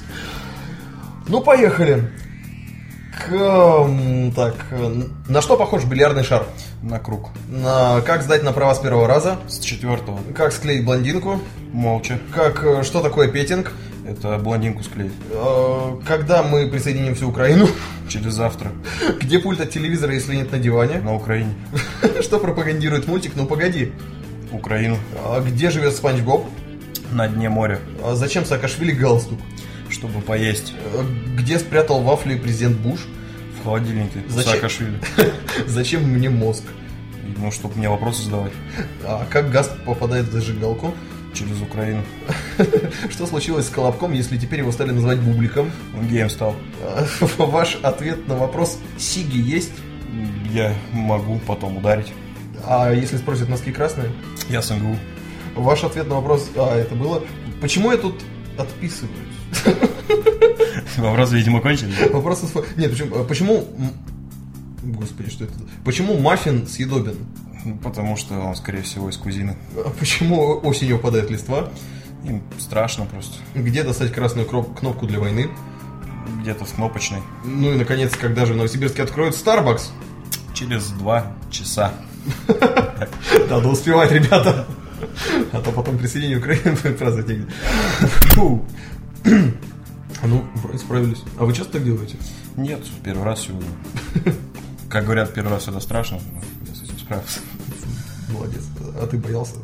Ну, 1.28 1.40
поехали. 1.42 2.10
М, 3.30 4.32
так, 4.32 4.54
э, 4.70 5.02
на 5.28 5.40
что 5.42 5.56
похож 5.56 5.84
бильярдный 5.84 6.24
шар? 6.24 6.44
На 6.82 6.98
круг. 6.98 7.28
На 7.48 8.00
как 8.02 8.22
сдать 8.22 8.42
на 8.42 8.52
права 8.52 8.74
с 8.74 8.78
первого 8.78 9.06
раза? 9.06 9.36
С 9.48 9.58
четвертого. 9.60 10.18
Как 10.36 10.52
склеить 10.52 10.84
блондинку? 10.84 11.40
Молча. 11.72 12.18
Как 12.34 12.62
э, 12.64 12.82
что 12.82 13.00
такое 13.00 13.28
петинг? 13.28 13.72
Это 14.06 14.36
блондинку 14.38 14.82
склеить. 14.82 15.12
Э, 15.30 15.96
Когда 16.06 16.42
мы 16.42 16.66
присоединим 16.68 17.14
всю 17.14 17.28
Украину? 17.28 17.68
Через 18.08 18.34
завтра. 18.34 18.72
Где 19.20 19.38
пульт 19.38 19.60
от 19.60 19.70
телевизора, 19.70 20.12
если 20.14 20.34
нет 20.36 20.52
на 20.52 20.58
диване? 20.58 20.98
На 20.98 21.14
Украине. 21.14 21.54
Что 22.22 22.38
пропагандирует 22.38 23.06
мультик? 23.08 23.32
Ну 23.36 23.46
погоди. 23.46 23.92
Украину. 24.52 24.98
А 25.24 25.40
Где 25.40 25.70
живет 25.70 25.94
Спанч 25.96 26.20
Боб? 26.20 26.44
На 27.12 27.28
дне 27.28 27.48
моря. 27.48 27.78
А 28.04 28.14
Зачем 28.14 28.44
Саакашвили 28.44 28.92
галстук? 28.92 29.38
Чтобы 29.94 30.20
поесть. 30.20 30.74
Где 31.36 31.58
спрятал 31.58 32.02
вафли 32.02 32.36
президент 32.36 32.76
Буш? 32.78 33.06
В 33.60 33.64
холодильнике. 33.64 34.24
Зачем? 34.28 34.52
Саакашвили. 34.52 35.00
Зачем 35.68 36.02
мне 36.02 36.28
мозг? 36.28 36.64
Ну, 37.38 37.52
чтобы 37.52 37.76
мне 37.76 37.88
вопросы 37.88 38.24
задавать. 38.24 38.52
А 39.04 39.24
как 39.30 39.50
газ 39.50 39.70
попадает 39.86 40.26
в 40.26 40.32
зажигалку? 40.32 40.92
Через 41.32 41.60
Украину. 41.60 42.02
Что 43.10 43.26
случилось 43.26 43.66
с 43.66 43.70
Колобком, 43.70 44.12
если 44.12 44.36
теперь 44.36 44.60
его 44.60 44.72
стали 44.72 44.90
называть 44.90 45.20
Бубликом? 45.20 45.70
Он 45.96 46.08
геем 46.08 46.28
стал. 46.28 46.56
Ваш 47.38 47.78
ответ 47.82 48.26
на 48.26 48.34
вопрос 48.36 48.78
«Сиги 48.98 49.38
есть?» 49.38 49.72
Я 50.52 50.74
могу 50.92 51.38
потом 51.46 51.76
ударить. 51.76 52.12
А 52.66 52.92
если 52.92 53.16
спросят 53.16 53.48
носки 53.48 53.72
красные? 53.72 54.10
Я 54.48 54.60
с 54.60 54.70
МГУ. 54.70 54.96
Ваш 55.54 55.84
ответ 55.84 56.08
на 56.08 56.16
вопрос 56.16 56.50
«А, 56.56 56.76
это 56.76 56.96
было?» 56.96 57.22
Почему 57.60 57.92
я 57.92 57.96
тут 57.96 58.22
отписываюсь? 58.58 59.33
Вопросы, 60.96 61.36
видимо, 61.36 61.60
кончились. 61.60 62.10
Вопрос... 62.10 62.42
из- 62.44 62.54
Нет, 62.76 62.90
почему... 62.90 63.16
а 63.16 63.24
Почему... 63.24 63.66
Господи, 64.82 65.30
что 65.30 65.44
это? 65.44 65.54
Почему 65.84 66.18
маффин 66.18 66.66
съедобен? 66.66 67.16
Потому 67.82 68.16
что 68.16 68.34
он, 68.38 68.54
скорее 68.54 68.82
всего, 68.82 69.08
из 69.08 69.16
кузины. 69.16 69.56
А 69.76 69.90
Почему 69.98 70.60
осенью 70.62 70.98
падает 70.98 71.30
листва? 71.30 71.70
Им 72.24 72.42
страшно 72.58 73.06
просто. 73.06 73.36
Где 73.54 73.82
достать 73.82 74.12
красную 74.12 74.46
кнопку 74.46 75.06
для 75.06 75.18
войны? 75.18 75.48
Где-то 76.40 76.64
в 76.64 76.74
кнопочной. 76.74 77.20
Ну 77.44 77.72
и, 77.72 77.76
наконец, 77.76 78.14
когда 78.16 78.44
же 78.46 78.52
в 78.52 78.56
Новосибирске 78.56 79.02
откроют 79.02 79.34
Starbucks? 79.34 79.88
Через 80.54 80.88
два 80.90 81.32
часа. 81.50 81.92
Надо 83.50 83.68
успевать, 83.68 84.12
ребята. 84.12 84.66
А 85.52 85.60
то 85.60 85.70
потом 85.72 85.98
присоединение 85.98 86.38
Украины 86.38 86.76
будет 86.82 86.98
праздновать 86.98 87.28
негде. 87.28 87.52
Фу. 89.24 89.30
Ну, 90.26 90.44
справились. 90.78 91.22
А 91.38 91.44
вы 91.44 91.52
часто 91.52 91.74
так 91.74 91.84
делаете? 91.84 92.16
Нет, 92.56 92.80
первый 93.02 93.24
раз 93.24 93.40
сегодня. 93.42 93.68
Как 94.88 95.04
говорят, 95.04 95.34
первый 95.34 95.50
раз 95.50 95.68
это 95.68 95.80
страшно. 95.80 96.18
но 96.32 96.40
Я 96.68 96.74
с 96.74 96.82
этим 96.82 96.98
справился. 96.98 97.40
Молодец. 98.30 98.62
А 99.00 99.06
ты 99.06 99.18
боялся? 99.18 99.56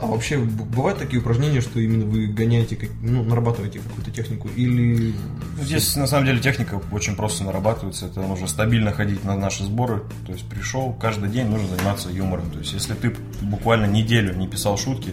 А 0.00 0.06
вообще, 0.06 0.36
бывают 0.36 0.98
такие 0.98 1.20
упражнения, 1.20 1.60
что 1.60 1.78
именно 1.78 2.04
вы 2.04 2.26
гоняете, 2.26 2.76
ну, 3.02 3.22
нарабатываете 3.22 3.78
какую-то 3.78 4.10
технику? 4.10 4.48
Или... 4.56 5.14
Ну, 5.56 5.62
Здесь, 5.62 5.94
на 5.94 6.08
самом 6.08 6.26
деле, 6.26 6.40
техника 6.40 6.82
очень 6.90 7.14
просто 7.14 7.44
нарабатывается. 7.44 8.06
Это 8.06 8.20
нужно 8.20 8.48
стабильно 8.48 8.90
ходить 8.90 9.22
на 9.22 9.36
наши 9.36 9.62
сборы. 9.62 10.02
То 10.26 10.32
есть, 10.32 10.44
пришел, 10.48 10.92
каждый 10.92 11.30
день 11.30 11.46
нужно 11.46 11.68
заниматься 11.68 12.08
юмором. 12.10 12.50
То 12.50 12.58
есть, 12.58 12.72
если 12.72 12.94
ты 12.94 13.14
буквально 13.42 13.86
неделю 13.86 14.34
не 14.34 14.48
писал 14.48 14.76
шутки, 14.76 15.10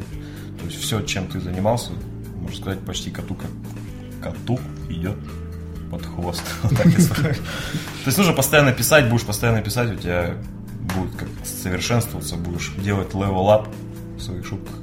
то 0.59 0.65
есть, 0.65 0.81
все, 0.81 1.01
чем 1.01 1.27
ты 1.27 1.39
занимался, 1.39 1.91
можно 2.41 2.57
сказать, 2.57 2.79
почти 2.79 3.11
коту 3.11 3.35
как 3.35 3.49
коту 4.21 4.59
идет 4.89 5.15
под 5.89 6.05
хвост. 6.05 6.43
То 6.69 6.89
есть, 8.05 8.17
нужно 8.17 8.33
постоянно 8.33 8.71
писать, 8.71 9.09
будешь 9.09 9.25
постоянно 9.25 9.61
писать, 9.61 9.91
у 9.91 9.95
тебя 9.95 10.35
будет 10.95 11.15
как 11.15 11.29
совершенствоваться, 11.43 12.35
будешь 12.35 12.71
делать 12.83 13.13
up 13.13 13.67
в 14.17 14.21
своих 14.21 14.45
шутках. 14.45 14.75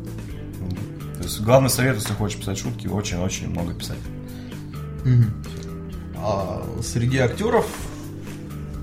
То 1.18 1.22
есть, 1.22 1.40
главный 1.40 1.70
совет, 1.70 1.96
если 1.96 2.12
хочешь 2.12 2.38
писать 2.38 2.58
шутки, 2.58 2.86
очень-очень 2.86 3.48
много 3.48 3.74
писать. 3.74 3.98
А 6.16 6.66
среди 6.82 7.18
актеров 7.18 7.66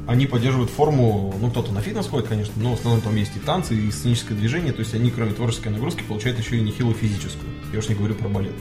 они 0.08 0.26
поддерживают 0.28 0.70
форму, 0.70 1.34
ну, 1.40 1.50
кто-то 1.50 1.72
на 1.72 1.82
фитнес 1.82 2.08
ходит, 2.08 2.28
конечно, 2.28 2.54
но 2.58 2.72
в 2.72 2.80
основном 2.80 3.02
там 3.02 3.16
есть 3.16 3.36
и 3.36 3.40
танцы, 3.40 3.76
и 3.76 3.90
сценическое 3.92 4.38
движение, 4.38 4.74
то 4.74 4.80
есть 4.80 4.94
они, 4.94 5.12
кроме 5.12 5.34
творческой 5.34 5.70
нагрузки, 5.70 6.04
получают 6.04 6.40
еще 6.40 6.58
и 6.58 6.62
нехилую 6.62 6.96
физическую. 6.96 7.52
Я 7.72 7.80
уж 7.80 7.88
не 7.88 7.96
говорю 7.96 8.16
про 8.16 8.28
балет. 8.28 8.56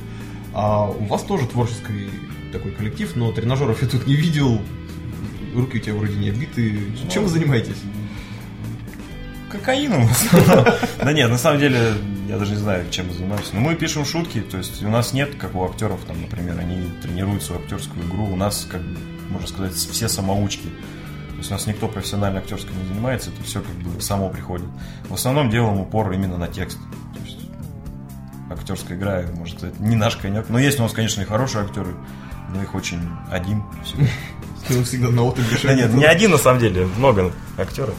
А 0.55 0.89
у 0.89 1.05
вас 1.07 1.23
тоже 1.23 1.47
творческий 1.47 2.11
такой 2.53 2.73
коллектив, 2.73 3.11
но 3.17 3.33
тренажеров 3.33 3.83
я 3.83 3.89
тут 3.89 4.07
не 4.07 4.15
видел, 4.15 4.61
руки 5.55 5.79
у 5.79 5.81
тебя 5.81 5.95
вроде 5.95 6.15
не 6.15 6.29
обиты. 6.29 6.79
Чем 7.11 7.25
вы 7.25 7.29
занимаетесь? 7.29 7.79
Кокаином. 9.51 10.09
Да 10.99 11.13
нет, 11.13 11.29
на 11.31 11.39
самом 11.39 11.59
деле, 11.59 11.95
я 12.29 12.39
даже 12.39 12.53
не 12.53 12.59
знаю, 12.59 12.87
чем 12.91 13.09
мы 13.09 13.15
занимаемся. 13.15 13.55
Но 13.55 13.61
мы 13.61 13.75
пишем 13.75 14.05
шутки, 14.05 14.41
то 14.41 14.59
есть 14.59 14.83
у 14.83 14.89
нас 14.89 15.13
нет, 15.13 15.35
как 15.35 15.55
у 15.55 15.65
актеров, 15.65 16.01
там, 16.07 16.21
например, 16.21 16.59
они 16.59 16.89
тренируют 17.03 17.43
свою 17.43 17.61
актерскую 17.61 18.07
игру. 18.07 18.27
У 18.27 18.37
нас, 18.37 18.67
как 18.71 18.81
можно 19.29 19.49
сказать, 19.49 19.75
все 19.75 20.09
самоучки. 20.09 20.69
То 21.43 21.45
есть 21.45 21.51
у 21.51 21.55
нас 21.55 21.67
никто 21.67 21.89
профессионально 21.89 22.39
актерской 22.39 22.73
не 22.73 22.87
занимается, 22.87 23.31
это 23.31 23.43
все 23.43 23.63
как 23.63 23.75
бы 23.75 24.01
само 24.01 24.29
приходит. 24.29 24.69
В 25.09 25.15
основном 25.15 25.51
делаем 25.51 25.81
упор 25.81 26.13
именно 26.13 26.39
на 26.39 26.47
текст. 26.47 26.79
То 27.15 27.21
есть 27.25 27.37
актерская 28.49 28.97
игра, 28.97 29.25
может 29.35 29.59
сказать, 29.59 29.81
не 29.81 29.97
наш 29.97 30.15
конек. 30.15 30.49
Но 30.51 30.61
есть 30.61 30.79
у 30.79 30.85
нас, 30.85 30.93
конечно, 30.93 31.21
и 31.21 31.25
хорошие 31.25 31.65
актеры, 31.65 31.97
но 32.55 32.63
их 32.63 32.77
очень 32.77 33.01
один. 33.29 33.65
Ты 34.69 34.85
всегда 34.85 35.09
на. 35.09 35.33
Да 35.65 35.75
нет, 35.75 35.93
не 35.95 36.05
один 36.05 36.31
на 36.31 36.39
самом 36.39 36.61
деле, 36.61 36.87
много 36.97 37.33
актеров. 37.59 37.97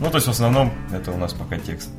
Ну, 0.00 0.08
то 0.08 0.16
есть 0.16 0.26
в 0.26 0.30
основном 0.30 0.72
это 0.90 1.12
у 1.12 1.18
нас 1.18 1.34
пока 1.34 1.58
текст. 1.58 1.90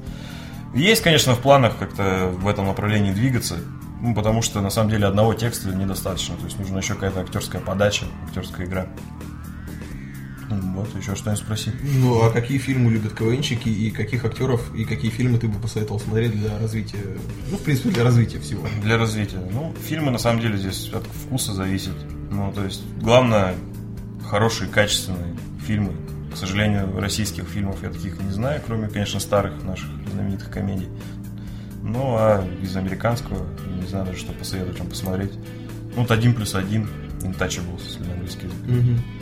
Есть, 0.73 1.03
конечно, 1.03 1.36
в 1.36 1.39
планах 1.41 1.77
как-то 1.77 2.33
в 2.33 2.47
этом 2.47 2.65
направлении 2.65 3.12
двигаться, 3.12 3.57
ну, 4.01 4.15
потому 4.15 4.41
что 4.41 4.62
на 4.62 4.71
самом 4.71 4.89
деле 4.89 5.05
одного 5.05 5.36
текста 5.36 5.69
недостаточно. 5.69 6.36
То 6.38 6.45
есть 6.45 6.57
нужна 6.57 6.79
еще 6.79 6.95
какая-то 6.95 7.19
актерская 7.19 7.62
подача, 7.62 8.05
актерская 8.25 8.65
игра. 8.65 8.88
М, 10.49 10.75
Вот, 10.75 10.88
еще 10.95 11.15
что-нибудь 11.15 11.43
спроси. 11.43 11.71
Ну, 11.99 12.21
а 12.23 12.31
какие 12.31 12.57
фильмы 12.57 12.91
любят 12.91 13.13
КВНщики, 13.13 13.69
и 13.69 13.91
каких 13.91 14.23
актеров, 14.25 14.73
и 14.75 14.86
какие 14.86 15.12
фильмы 15.12 15.38
ты 15.38 15.47
бы 15.47 15.60
посоветовал 15.60 15.99
смотреть 15.99 16.39
для 16.39 16.57
развития, 16.57 16.99
ну, 17.51 17.57
в 17.57 17.62
принципе, 17.62 17.89
для 17.89 18.03
развития 18.03 18.39
всего? 18.39 18.65
Для 18.81 18.97
развития. 18.97 19.39
Ну, 19.51 19.73
фильмы 19.86 20.12
на 20.12 20.17
самом 20.17 20.41
деле 20.41 20.57
здесь 20.57 20.89
от 20.93 21.05
вкуса 21.05 21.53
зависит. 21.53 21.95
Ну, 22.31 22.51
то 22.53 22.63
есть, 22.63 22.83
главное, 23.01 23.55
хорошие, 24.29 24.69
качественные 24.69 25.36
фильмы. 25.65 25.93
К 26.33 26.38
сожалению, 26.38 26.97
российских 26.99 27.45
фильмов 27.45 27.81
я 27.81 27.89
таких 27.89 28.21
не 28.21 28.31
знаю, 28.31 28.62
кроме, 28.65 28.88
конечно, 28.89 29.19
старых 29.19 29.63
наших 29.63 29.89
знаменитых 30.13 30.49
комедий. 30.49 30.88
Ну, 31.81 32.15
а 32.17 32.45
из 32.62 32.75
американского, 32.75 33.45
не 33.81 33.88
знаю 33.88 34.05
даже, 34.05 34.19
что 34.19 34.33
посоветовать 34.33 34.79
вам 34.79 34.89
посмотреть. 34.89 35.31
Ну, 35.95 36.01
вот 36.03 36.12
«Один 36.12 36.33
плюс 36.33 36.53
один», 36.53 36.88
Untouchables, 37.21 37.84
если 37.86 38.03
на 38.03 38.13
английский 38.13 38.45
язык. 38.47 38.60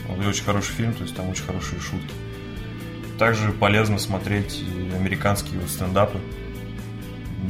Он 0.10 0.26
очень 0.26 0.44
хороший 0.44 0.72
фильм, 0.74 0.94
то 0.94 1.04
есть 1.04 1.16
там 1.16 1.30
очень 1.30 1.44
хорошие 1.44 1.80
шутки. 1.80 2.14
Также 3.18 3.52
полезно 3.52 3.98
смотреть 3.98 4.62
и 4.62 4.92
американские 4.94 5.62
стендапы. 5.68 6.20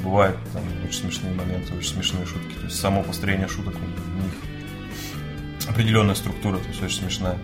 Бывают 0.04 0.38
там 0.54 0.64
очень 0.88 1.02
смешные 1.02 1.34
моменты, 1.34 1.74
очень 1.74 1.94
смешные 1.94 2.26
шутки. 2.26 2.54
То 2.60 2.66
есть 2.66 2.80
само 2.80 3.02
построение 3.02 3.48
шуток 3.48 3.76
у 3.76 4.24
них 4.24 4.34
определенная 5.68 6.16
структура, 6.16 6.58
то 6.58 6.68
есть 6.68 6.82
очень 6.84 6.98
смешная. 6.98 7.38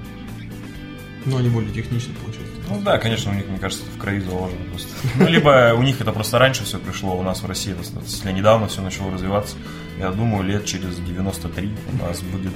Ну, 1.26 1.38
они 1.38 1.50
более 1.50 1.72
техничные, 1.74 2.16
получается. 2.18 2.51
Ну 2.72 2.82
да, 2.82 2.98
конечно, 2.98 3.32
у 3.32 3.36
них, 3.36 3.48
мне 3.48 3.60
кажется, 3.60 3.84
это 3.86 3.94
в 3.96 4.00
крови 4.00 4.22
заложено 4.22 4.64
просто. 4.70 4.90
Ну, 5.16 5.28
либо 5.28 5.74
у 5.78 5.84
них 5.84 6.00
это 6.00 6.12
просто 6.14 6.40
раньше 6.40 6.64
все 6.64 6.80
пришло, 6.80 7.18
у 7.18 7.22
нас 7.22 7.42
в 7.42 7.46
России 7.46 7.74
достаточно 7.74 8.30
недавно 8.30 8.68
все 8.68 8.82
начало 8.82 9.12
развиваться. 9.12 9.58
Я 10.00 10.12
думаю, 10.12 10.44
лет 10.44 10.66
через 10.66 10.96
93 10.98 11.72
у 11.94 12.04
нас 12.04 12.22
будет, 12.22 12.54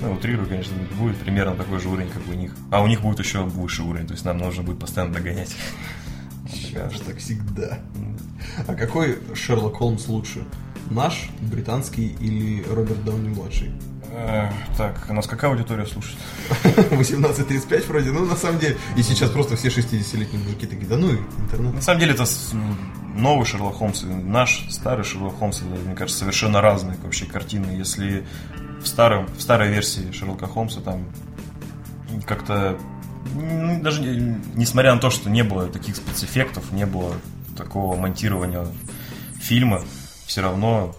ну, 0.00 0.12
утрирую, 0.12 0.48
конечно, 0.48 0.74
будет 0.98 1.16
примерно 1.18 1.54
такой 1.54 1.78
же 1.78 1.88
уровень, 1.88 2.10
как 2.10 2.26
у 2.26 2.32
них. 2.32 2.54
А 2.70 2.82
у 2.82 2.86
них 2.86 3.02
будет 3.02 3.18
еще 3.18 3.42
выше 3.42 3.82
уровень, 3.82 4.06
то 4.06 4.14
есть 4.14 4.24
нам 4.24 4.38
нужно 4.38 4.62
будет 4.62 4.78
постоянно 4.78 5.12
догонять. 5.12 5.54
Ж 6.48 6.98
так 7.06 7.18
всегда. 7.18 7.78
А 8.66 8.74
какой 8.74 9.18
Шерлок 9.34 9.76
Холмс 9.76 10.08
лучше? 10.08 10.44
Наш, 10.90 11.28
британский 11.40 12.16
или 12.20 12.64
Роберт 12.64 13.04
Дауни 13.04 13.28
младший? 13.28 13.70
Э, 14.10 14.50
Так, 14.76 15.06
у 15.08 15.12
нас 15.12 15.26
какая 15.26 15.50
аудитория 15.50 15.86
слушает? 15.86 16.18
18.35 16.90 17.86
вроде, 17.88 18.10
ну 18.10 18.24
на 18.24 18.36
самом 18.36 18.58
деле. 18.58 18.76
И 18.96 19.02
сейчас 19.02 19.30
просто 19.30 19.56
все 19.56 19.68
60-летние 19.68 20.42
мужики 20.42 20.66
такие, 20.66 20.86
да 20.86 20.96
ну 20.96 21.12
и 21.12 21.18
интернет. 21.42 21.74
На 21.74 21.82
самом 21.82 22.00
деле 22.00 22.12
это 22.14 22.24
с- 22.26 22.52
новый 23.14 23.44
Шерлок 23.46 23.76
Холмс 23.76 24.02
и 24.04 24.06
наш 24.06 24.64
старый 24.70 25.04
Шерлок 25.04 25.38
Холмс, 25.38 25.58
это, 25.60 25.66
мне 25.84 25.94
кажется, 25.94 26.20
совершенно 26.20 26.60
разные 26.60 26.96
вообще 27.02 27.26
картины. 27.26 27.72
Если 27.72 28.24
в, 28.82 28.86
старом, 28.86 29.26
в 29.36 29.40
старой 29.42 29.68
версии 29.70 30.10
Шерлока 30.12 30.46
Холмса 30.46 30.80
там 30.80 31.04
как-то, 32.26 32.78
ну, 33.34 33.80
даже 33.82 34.00
не- 34.00 34.38
несмотря 34.54 34.94
на 34.94 35.00
то, 35.00 35.10
что 35.10 35.28
не 35.28 35.42
было 35.42 35.66
таких 35.68 35.96
спецэффектов, 35.96 36.70
не 36.72 36.86
было 36.86 37.12
такого 37.56 37.96
монтирования 37.96 38.66
фильма, 39.40 39.82
все 40.26 40.40
равно 40.42 40.94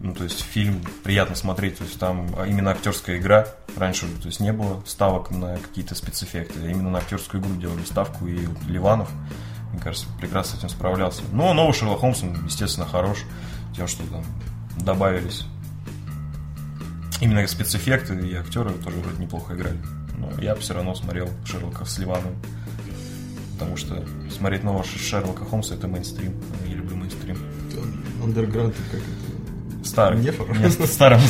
ну, 0.00 0.14
то 0.14 0.24
есть 0.24 0.40
фильм 0.40 0.82
приятно 1.02 1.34
смотреть, 1.34 1.78
то 1.78 1.84
есть 1.84 1.98
там 1.98 2.28
а, 2.36 2.46
именно 2.46 2.70
актерская 2.70 3.18
игра. 3.18 3.48
Раньше, 3.76 4.06
то 4.22 4.26
есть 4.26 4.40
не 4.40 4.52
было 4.52 4.80
ставок 4.86 5.30
на 5.30 5.56
какие-то 5.58 5.94
спецэффекты, 5.94 6.60
а 6.62 6.68
именно 6.68 6.90
на 6.90 6.98
актерскую 6.98 7.42
игру 7.42 7.54
делали 7.56 7.82
ставку, 7.84 8.26
и 8.26 8.46
вот 8.46 8.58
Ливанов, 8.68 9.10
мне 9.72 9.80
кажется, 9.80 10.06
прекрасно 10.20 10.56
с 10.56 10.58
этим 10.60 10.68
справлялся. 10.68 11.22
Но 11.32 11.52
новый 11.52 11.72
Шерлок 11.72 12.00
Холмс, 12.00 12.22
он, 12.22 12.44
естественно, 12.44 12.86
хорош 12.86 13.24
тем, 13.74 13.88
что 13.88 14.04
там 14.06 14.24
добавились 14.78 15.44
именно 17.20 17.46
спецэффекты, 17.46 18.14
и 18.14 18.34
актеры 18.34 18.70
тоже 18.70 18.96
вроде 18.98 19.18
неплохо 19.18 19.54
играли. 19.54 19.78
Но 20.16 20.30
я 20.40 20.54
все 20.54 20.74
равно 20.74 20.94
смотрел 20.94 21.28
Шерлока 21.44 21.84
с 21.84 21.98
Ливановым. 21.98 22.36
Потому 23.54 23.76
что 23.76 24.04
смотреть 24.30 24.62
нового 24.62 24.84
Шерлока 24.84 25.44
Холмса 25.44 25.74
это 25.74 25.88
мейнстрим. 25.88 26.34
Я 26.66 26.74
люблю 26.76 26.96
мейнстрим. 26.96 27.36
Андерграунд, 28.22 28.74
как 28.90 29.00
это? 29.00 29.17
Старый. 29.88 30.20
Нефор? 30.20 30.48
Меня 30.56 30.70
старым. 30.70 31.20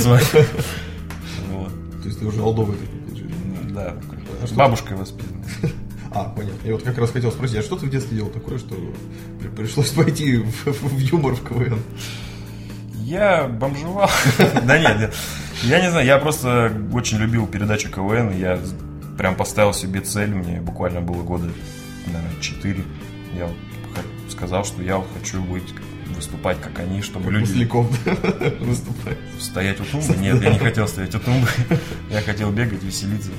Вот. 1.51 1.73
То 2.03 2.07
есть 2.09 2.19
ты 2.19 2.27
уже 2.27 2.43
олдовый 2.43 2.77
такой. 2.77 3.73
Да. 3.73 3.95
А 4.43 4.55
Бабушкой 4.55 4.97
воспитан. 4.97 5.45
А, 6.11 6.25
понятно. 6.31 6.67
Я 6.67 6.73
вот 6.73 6.83
как 6.83 6.97
раз 6.97 7.11
хотел 7.11 7.31
спросить, 7.31 7.59
а 7.59 7.63
что 7.63 7.77
ты 7.77 7.85
в 7.85 7.91
детстве 7.91 8.17
делал 8.17 8.31
такое, 8.31 8.59
что 8.59 8.75
при- 9.41 9.49
пришлось 9.49 9.91
пойти 9.91 10.39
в, 10.39 10.67
в 10.67 10.99
юмор 10.99 11.35
в 11.35 11.47
КВН? 11.47 11.81
Я 12.95 13.47
бомжевал. 13.47 14.11
Да 14.67 14.79
нет, 14.79 14.99
нет. 14.99 15.15
Я 15.65 15.83
не 15.83 15.91
знаю, 15.91 16.07
я 16.07 16.17
просто 16.17 16.73
очень 16.95 17.19
любил 17.19 17.47
передачу 17.47 17.91
КВН. 17.91 18.35
Я 18.39 18.59
прям 19.19 19.35
поставил 19.35 19.75
себе 19.75 20.01
цель, 20.01 20.31
мне 20.35 20.63
буквально 20.63 21.03
было 21.03 21.23
года, 21.23 21.51
наверное, 22.07 22.41
4. 22.41 22.83
Я 23.37 23.51
сказал, 24.31 24.65
что 24.65 24.83
я 24.83 24.97
вот 24.97 25.09
хочу 25.21 25.43
быть, 25.43 25.75
выступать 26.15 26.61
как 26.61 26.79
они, 26.79 27.03
чтобы 27.03 27.31
люди... 27.31 27.51
Масляков 27.51 28.07
выступает. 28.61 29.19
Стоять 29.39 29.81
у 29.81 29.85
тумбы? 29.85 30.17
Нет, 30.17 30.43
я 30.43 30.53
не 30.53 30.59
хотел 30.59 30.89
стоять 30.89 31.15
у 31.15 31.21
тумбы. 31.21 31.49
Я 32.11 32.21
хотел 32.23 32.51
бегать, 32.51 32.83
веселиться. 32.83 33.31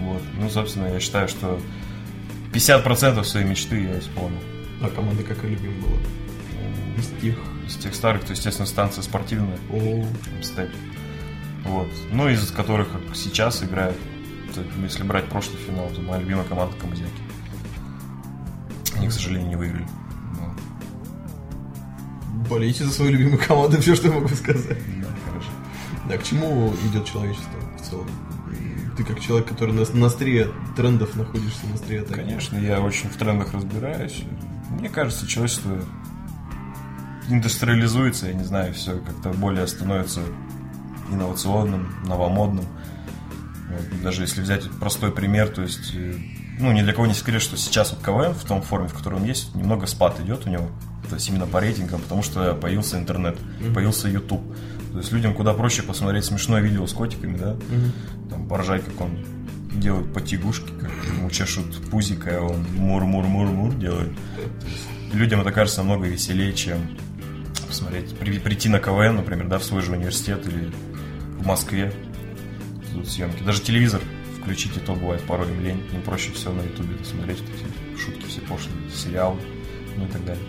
Вот. 0.00 0.22
Ну, 0.38 0.48
собственно, 0.50 0.86
я 0.86 1.00
считаю, 1.00 1.28
что 1.28 1.60
50% 2.52 3.22
своей 3.24 3.46
мечты 3.46 3.82
я 3.82 3.98
исполнил. 3.98 4.38
А 4.80 4.88
команда 4.88 5.22
какая 5.22 5.50
любимая 5.50 5.80
была? 5.80 5.96
Из 6.98 7.20
тех. 7.20 7.36
Из 7.66 7.76
тех 7.76 7.94
старых, 7.94 8.24
то, 8.24 8.32
естественно, 8.32 8.66
станция 8.66 9.02
спортивная. 9.02 9.58
О, 9.70 10.06
степ. 10.42 10.70
Вот. 11.64 11.88
Ну, 12.12 12.28
из 12.28 12.50
которых 12.50 12.92
как 12.92 13.16
сейчас 13.16 13.62
играют. 13.62 13.96
Если 14.82 15.02
брать 15.02 15.24
прошлый 15.24 15.58
финал, 15.58 15.88
то 15.88 16.00
моя 16.00 16.20
любимая 16.20 16.44
команда 16.44 16.76
Камазяки. 16.76 17.10
Они, 18.96 19.08
к 19.08 19.12
сожалению, 19.12 19.48
не 19.48 19.56
выиграли. 19.56 19.86
Болейте 22.48 22.84
за 22.84 22.92
свою 22.92 23.12
любимую 23.12 23.38
команду, 23.38 23.76
все, 23.80 23.94
что 23.94 24.08
я 24.08 24.14
могу 24.14 24.28
сказать. 24.28 24.78
Да, 25.00 25.08
хорошо. 25.26 25.50
Да, 26.08 26.16
к 26.18 26.22
чему 26.22 26.72
идет 26.90 27.04
человечество 27.06 27.58
в 27.78 27.88
целом? 27.88 28.08
Ты 28.96 29.02
как 29.02 29.20
человек, 29.20 29.48
который 29.48 29.74
на, 29.74 29.84
на 29.92 30.06
острие 30.06 30.50
трендов 30.76 31.16
находишься, 31.16 31.66
на 31.66 31.74
острие 31.74 32.02
атаки. 32.02 32.20
Конечно, 32.20 32.56
я 32.58 32.80
очень 32.80 33.08
в 33.08 33.16
трендах 33.16 33.52
разбираюсь. 33.52 34.22
Мне 34.70 34.88
кажется, 34.88 35.26
человечество 35.26 35.80
индустриализуется, 37.28 38.26
я 38.26 38.34
не 38.34 38.44
знаю, 38.44 38.74
все 38.74 38.98
как-то 38.98 39.30
более 39.30 39.66
становится 39.66 40.20
инновационным, 41.10 41.94
новомодным. 42.04 42.66
Вот, 43.68 44.02
Даже 44.02 44.22
если 44.22 44.42
взять 44.42 44.70
простой 44.78 45.10
пример, 45.10 45.48
то 45.48 45.62
есть, 45.62 45.92
э, 45.94 46.14
ну, 46.58 46.72
ни 46.72 46.82
для 46.82 46.92
кого 46.92 47.06
не 47.06 47.14
секрет, 47.14 47.42
что 47.42 47.56
сейчас 47.56 47.92
вот 47.92 48.02
КВН 48.02 48.34
в 48.34 48.44
том 48.44 48.62
форме, 48.62 48.88
в 48.88 48.94
котором 48.94 49.22
он 49.22 49.24
есть, 49.24 49.54
немного 49.54 49.86
спад 49.86 50.20
идет 50.20 50.46
у 50.46 50.50
него. 50.50 50.70
То 51.08 51.16
есть 51.16 51.28
именно 51.28 51.46
по 51.46 51.60
рейтингам, 51.60 52.00
потому 52.00 52.22
что 52.22 52.54
появился 52.54 52.98
интернет, 52.98 53.36
появился 53.74 54.08
YouTube. 54.08 54.42
То 54.92 54.98
есть 54.98 55.12
людям 55.12 55.34
куда 55.34 55.52
проще 55.54 55.82
посмотреть 55.82 56.24
смешное 56.24 56.60
видео 56.60 56.86
с 56.86 56.92
котиками, 56.92 57.36
да, 57.36 57.56
там 58.30 58.46
поржать, 58.48 58.84
как 58.84 59.00
он 59.00 59.18
делает 59.72 60.12
потягушки, 60.14 60.70
как 60.80 60.90
ему 61.16 61.28
чешут 61.30 61.76
пузико, 61.90 62.38
а 62.38 62.42
он 62.42 62.64
мур-мур-мур-мур 62.76 63.74
делает. 63.74 64.12
Есть 64.68 65.14
людям 65.14 65.40
это 65.40 65.50
кажется 65.52 65.80
намного 65.82 66.06
веселее, 66.06 66.52
чем 66.52 66.78
посмотреть, 67.66 68.16
при- 68.16 68.38
прийти 68.38 68.68
на 68.68 68.78
КВН, 68.78 69.16
например, 69.16 69.48
да, 69.48 69.58
в 69.58 69.64
свой 69.64 69.82
же 69.82 69.92
университет 69.92 70.46
или 70.46 70.70
в 71.38 71.46
Москве 71.46 71.92
идут 72.92 73.08
съемки. 73.08 73.42
Даже 73.42 73.60
телевизор 73.62 74.00
включить, 74.40 74.76
и 74.76 74.80
то 74.80 74.94
бывает 74.94 75.22
порой 75.22 75.48
им 75.50 75.60
лень. 75.60 75.82
Им 75.92 76.02
проще 76.02 76.30
все 76.32 76.52
на 76.52 76.62
ютубе 76.62 76.96
смотреть, 77.04 77.38
эти 77.40 78.00
шутки 78.00 78.26
все 78.28 78.40
пошлые, 78.42 78.76
сериалы, 78.94 79.40
ну 79.96 80.04
и 80.04 80.08
так 80.08 80.24
далее. 80.24 80.44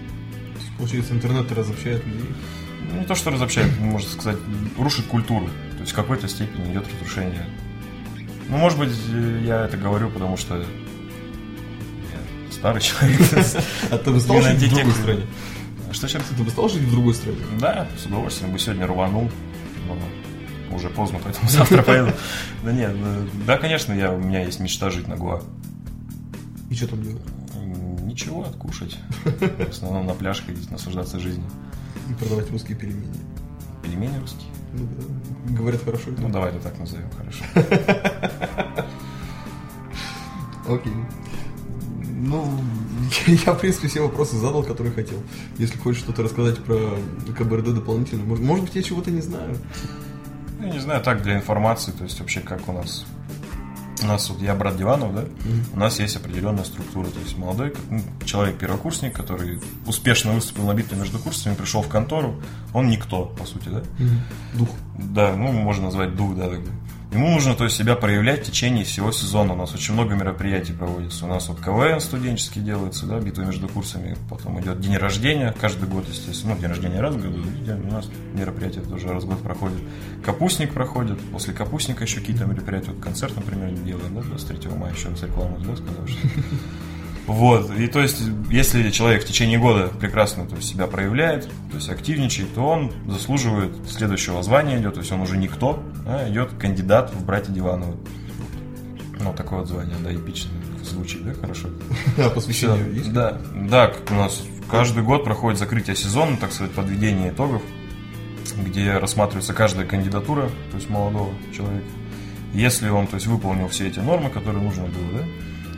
Получается, 0.78 1.14
интернет 1.14 1.52
разобщает 1.52 2.06
людей. 2.06 2.30
Ну, 2.92 3.00
не 3.00 3.06
то, 3.06 3.16
что 3.16 3.32
разобщает, 3.32 3.80
можно 3.80 4.10
сказать, 4.10 4.38
рушит 4.78 5.06
культуру. 5.06 5.48
То 5.74 5.82
есть 5.82 5.92
в 5.92 5.96
какой-то 5.96 6.28
степени 6.28 6.72
идет 6.72 6.86
разрушение. 6.94 7.48
Ну, 8.50 8.58
может 8.58 8.78
быть, 8.78 8.92
я 9.44 9.66
это 9.66 9.78
говорю, 9.78 10.10
потому 10.10 10.38
что 10.38 10.58
я 10.58 10.66
старый 12.52 12.82
человек. 12.82 13.22
А 13.92 13.98
ты 13.98 14.12
бы 14.12 14.20
стал 14.20 14.42
жить 14.42 14.58
в 14.58 14.70
другой 14.70 14.92
стране? 14.92 15.26
Что 15.92 16.08
сейчас? 16.08 16.24
Ты 16.38 16.44
бы 16.44 16.50
стал 16.50 16.70
жить 16.70 16.84
в 16.84 16.92
другой 16.92 17.14
стране? 17.14 17.38
Да, 17.60 17.88
с 17.98 18.06
удовольствием 18.06 18.52
бы 18.52 18.60
сегодня 18.60 18.86
рванул. 18.86 19.32
Но 19.88 19.98
уже 20.76 20.90
поздно, 20.90 21.20
поэтому 21.24 21.48
завтра 21.50 21.82
поеду. 21.82 22.12
Да 22.64 22.72
нет, 22.72 22.96
ну, 22.96 23.28
да, 23.46 23.58
конечно, 23.58 23.94
я, 23.94 24.12
у 24.12 24.18
меня 24.18 24.44
есть 24.44 24.60
мечта 24.60 24.90
жить 24.90 25.08
на 25.08 25.16
Гуа. 25.16 25.42
И 26.70 26.76
что 26.76 26.88
там 26.88 27.04
делать? 27.04 27.22
Ничего, 28.16 28.46
откушать. 28.46 28.98
В 29.26 29.70
основном 29.70 30.06
на 30.06 30.14
пляж 30.14 30.42
ходить, 30.42 30.72
наслаждаться 30.72 31.20
жизнью. 31.20 31.50
И 32.10 32.14
продавать 32.14 32.50
русские 32.50 32.78
пельмени. 32.78 33.14
Пельмени 33.84 34.18
русские. 34.18 34.50
Ну 34.72 34.88
да. 34.88 35.54
Говорят, 35.58 35.84
хорошо. 35.84 36.12
Ну, 36.18 36.30
давай 36.30 36.52
это 36.52 36.60
так 36.60 36.80
назовем, 36.80 37.10
хорошо. 37.12 37.44
Окей. 40.66 40.94
Ну, 42.14 42.58
я, 43.28 43.52
в 43.52 43.60
принципе, 43.60 43.90
все 43.90 44.00
вопросы 44.00 44.38
задал, 44.38 44.64
которые 44.64 44.94
хотел. 44.94 45.22
Если 45.58 45.78
хочешь 45.78 46.02
что-то 46.02 46.24
рассказать 46.24 46.64
про 46.64 46.98
КБРД 47.38 47.76
дополнительно, 47.76 48.24
может, 48.24 48.46
может 48.46 48.64
быть, 48.64 48.76
я 48.76 48.84
чего-то 48.84 49.12
не 49.12 49.20
знаю. 49.20 49.58
Я 50.62 50.70
не 50.70 50.80
знаю, 50.80 51.04
так 51.04 51.22
для 51.22 51.36
информации, 51.36 51.92
то 51.92 52.06
есть 52.06 52.18
вообще 52.22 52.40
как 52.40 52.70
у 52.70 52.72
нас. 52.72 53.06
У 54.04 54.06
нас 54.08 54.30
вот 54.30 54.42
я 54.42 54.54
брат 54.56 54.78
Диванов, 54.78 55.16
да? 55.16 55.26
У 55.74 55.80
нас 55.80 56.00
есть 56.00 56.16
определенная 56.16 56.64
структура. 56.64 57.08
То 57.08 57.20
есть 57.20 57.38
молодой 57.38 57.74
ну, 57.90 58.02
человек, 58.26 58.58
первокурсник, 58.58 59.14
который 59.14 59.60
успешно 59.86 60.32
выступил 60.32 60.66
на 60.66 60.74
битве 60.74 60.98
между 60.98 61.20
курсами, 61.20 61.56
пришел 61.56 61.82
в 61.82 61.88
контору, 61.88 62.36
он 62.74 62.88
никто, 62.88 63.26
по 63.26 63.46
сути, 63.46 63.70
да? 63.70 63.84
Дух. 64.54 64.70
Да, 64.98 65.36
ну, 65.36 65.52
можно 65.52 65.86
назвать 65.86 66.16
дух, 66.16 66.36
да. 66.36 66.50
Ему 67.16 67.30
нужно, 67.30 67.56
то 67.56 67.64
есть, 67.64 67.78
себя 67.78 67.96
проявлять 67.96 68.42
в 68.42 68.48
течение 68.48 68.84
всего 68.84 69.10
сезона. 69.14 69.54
У 69.54 69.56
нас 69.56 69.74
очень 69.74 69.94
много 69.94 70.16
мероприятий 70.16 70.74
проводится. 70.74 71.24
У 71.24 71.30
нас 71.30 71.48
вот 71.48 71.62
КВН 71.62 72.02
студенческий 72.02 72.62
делается, 72.62 73.06
да, 73.06 73.22
битва 73.22 73.44
между 73.44 73.70
курсами. 73.70 74.18
Потом 74.30 74.60
идет 74.60 74.82
день 74.82 74.98
рождения, 74.98 75.56
каждый 75.62 75.88
год, 75.88 76.06
естественно. 76.10 76.56
Ну, 76.56 76.60
день 76.60 76.70
рождения 76.70 77.00
раз 77.00 77.16
в 77.16 77.22
году, 77.22 77.42
у 77.42 77.92
нас 77.94 78.10
мероприятия 78.34 78.82
тоже 78.82 79.08
раз 79.08 79.24
в 79.24 79.28
год 79.28 79.42
проходят. 79.42 79.78
Капустник 80.26 80.74
проходит, 80.74 81.18
после 81.32 81.54
капустника 81.54 82.04
еще 82.04 82.20
какие-то 82.20 82.44
мероприятия. 82.44 82.92
Вот 82.92 83.02
концерт, 83.02 83.34
например, 83.34 83.72
делаем, 83.72 84.14
да, 84.14 84.22
23 84.22 84.72
мая, 84.72 84.94
еще 84.94 85.08
раз 85.08 85.24
рекламу, 85.24 85.58
да, 85.60 85.74
сказал, 85.74 86.06
что... 86.06 86.28
Вот, 87.28 87.72
и 87.72 87.88
то 87.88 88.02
есть, 88.02 88.22
если 88.52 88.92
человек 88.92 89.24
в 89.24 89.28
течение 89.28 89.58
года 89.58 89.88
прекрасно 90.00 90.46
то 90.46 90.56
есть, 90.56 90.70
себя 90.70 90.86
проявляет, 90.86 91.46
то 91.72 91.76
есть 91.76 91.90
активничает, 91.90 92.54
то 92.54 92.62
он 92.62 92.92
заслуживает 93.08 93.72
следующего 93.90 94.44
звания 94.44 94.80
идет, 94.80 94.94
то 94.94 95.00
есть 95.00 95.12
он 95.12 95.22
уже 95.22 95.36
никто, 95.36 95.84
а 96.06 96.30
идет 96.30 96.52
кандидат 96.60 97.12
в 97.12 97.26
братья 97.26 97.52
Дивановы. 97.52 97.98
Ну, 99.20 99.34
такое 99.34 99.60
вот 99.60 99.68
звание, 99.68 99.96
да, 100.04 100.14
эпично 100.14 100.52
звучит, 100.84 101.26
да, 101.26 101.34
хорошо? 101.34 101.70
А 102.18 102.30
посвящение 102.30 102.94
есть? 102.94 103.12
Да, 103.12 103.42
да, 103.56 103.92
у 104.12 104.14
нас 104.14 104.44
каждый 104.70 105.02
год 105.02 105.24
проходит 105.24 105.58
закрытие 105.58 105.96
сезона, 105.96 106.38
так 106.38 106.52
сказать, 106.52 106.74
подведение 106.74 107.32
итогов, 107.32 107.64
где 108.56 108.98
рассматривается 108.98 109.56
каждая 109.56 109.88
кандидатура, 109.88 110.50
то 110.70 110.78
есть 110.78 110.92
молодого 110.92 111.34
человека. 111.56 111.88
Если 112.54 112.88
он, 112.88 113.08
то 113.08 113.16
есть, 113.16 113.26
выполнил 113.26 113.68
все 113.68 113.88
эти 113.88 114.00
нормы, 114.00 114.30
которые 114.30 114.64
нужно 114.64 114.84
было, 114.84 115.22
да, 115.22 115.26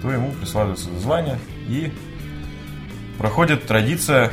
то 0.01 0.12
ему 0.12 0.31
присваивается 0.31 0.89
звание 0.99 1.39
и 1.67 1.91
проходит 3.17 3.65
традиция, 3.65 4.31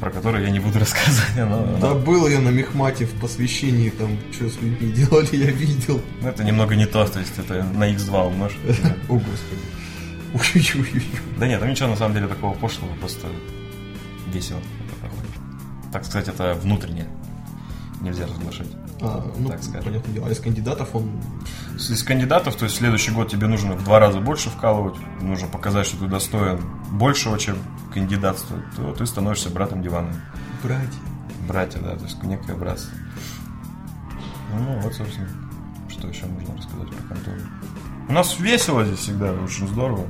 про 0.00 0.10
которую 0.10 0.44
я 0.44 0.50
не 0.50 0.60
буду 0.60 0.78
рассказывать. 0.80 1.34
но 1.36 1.78
Да 1.80 1.94
был 1.94 2.28
я 2.28 2.40
на 2.40 2.50
Мехмате 2.50 3.06
в 3.06 3.20
посвящении, 3.20 3.90
там, 3.90 4.18
что 4.32 4.48
с 4.48 4.56
людьми 4.60 4.92
делали, 4.96 5.36
я 5.36 5.50
видел. 5.50 6.00
ну, 6.20 6.28
это 6.28 6.44
немного 6.44 6.76
не 6.76 6.86
то, 6.86 7.04
то 7.06 7.20
есть 7.20 7.38
это 7.38 7.62
на 7.64 7.90
x2 7.92 8.26
умножь. 8.28 8.56
О, 9.08 9.14
Господи. 9.14 9.60
Да 11.38 11.48
нет, 11.48 11.60
там 11.60 11.70
ничего 11.70 11.88
на 11.88 11.96
самом 11.96 12.14
деле 12.14 12.28
такого 12.28 12.54
пошлого, 12.54 12.94
просто 12.96 13.26
весело 14.32 14.58
это 14.58 14.94
проходит. 15.00 15.30
Так 15.92 16.04
сказать, 16.04 16.28
это 16.28 16.54
внутреннее. 16.54 17.08
Нельзя 18.02 18.26
разглашать. 18.26 18.68
А, 19.00 19.24
ну, 19.38 19.48
Так 19.48 19.62
скажем. 19.62 19.84
понятное 19.84 20.14
дело. 20.14 20.26
А 20.26 20.30
из 20.30 20.40
кандидатов 20.40 20.88
он... 20.94 21.10
Из 21.76 22.02
кандидатов, 22.02 22.56
то 22.56 22.64
есть 22.64 22.76
в 22.76 22.78
следующий 22.78 23.12
год 23.12 23.30
тебе 23.30 23.46
нужно 23.46 23.74
в 23.74 23.84
два 23.84 24.00
раза 24.00 24.20
больше 24.20 24.50
вкалывать, 24.50 24.96
нужно 25.20 25.46
показать, 25.48 25.86
что 25.86 25.98
ты 25.98 26.06
достоин 26.06 26.60
большего, 26.90 27.38
чем 27.38 27.58
кандидатство, 27.92 28.56
то 28.76 28.92
ты 28.94 29.06
становишься 29.06 29.50
братом 29.50 29.82
дивана. 29.82 30.12
Братья. 30.62 30.98
Братья, 31.46 31.78
да, 31.80 31.96
то 31.96 32.04
есть 32.04 32.22
некое 32.24 32.54
братство. 32.56 32.92
Ну, 34.52 34.80
вот, 34.80 34.94
собственно, 34.94 35.28
что 35.88 36.08
еще 36.08 36.26
можно 36.26 36.56
рассказать 36.56 36.88
про 36.88 37.14
контору. 37.14 37.38
У 38.08 38.12
нас 38.12 38.38
весело 38.40 38.84
здесь 38.84 38.98
всегда, 39.00 39.32
очень 39.32 39.68
здорово. 39.68 40.06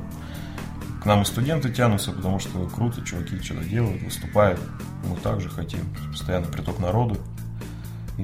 К 1.03 1.05
нам 1.05 1.21
и 1.21 1.25
студенты 1.25 1.69
тянутся, 1.71 2.11
потому 2.11 2.39
что 2.39 2.67
круто, 2.67 3.01
чуваки 3.03 3.39
что-то 3.41 3.63
делают, 3.63 4.01
выступают. 4.01 4.59
Мы 5.07 5.15
также 5.17 5.49
хотим. 5.49 5.81
Постоянно 6.11 6.47
приток 6.47 6.79
народу 6.79 7.17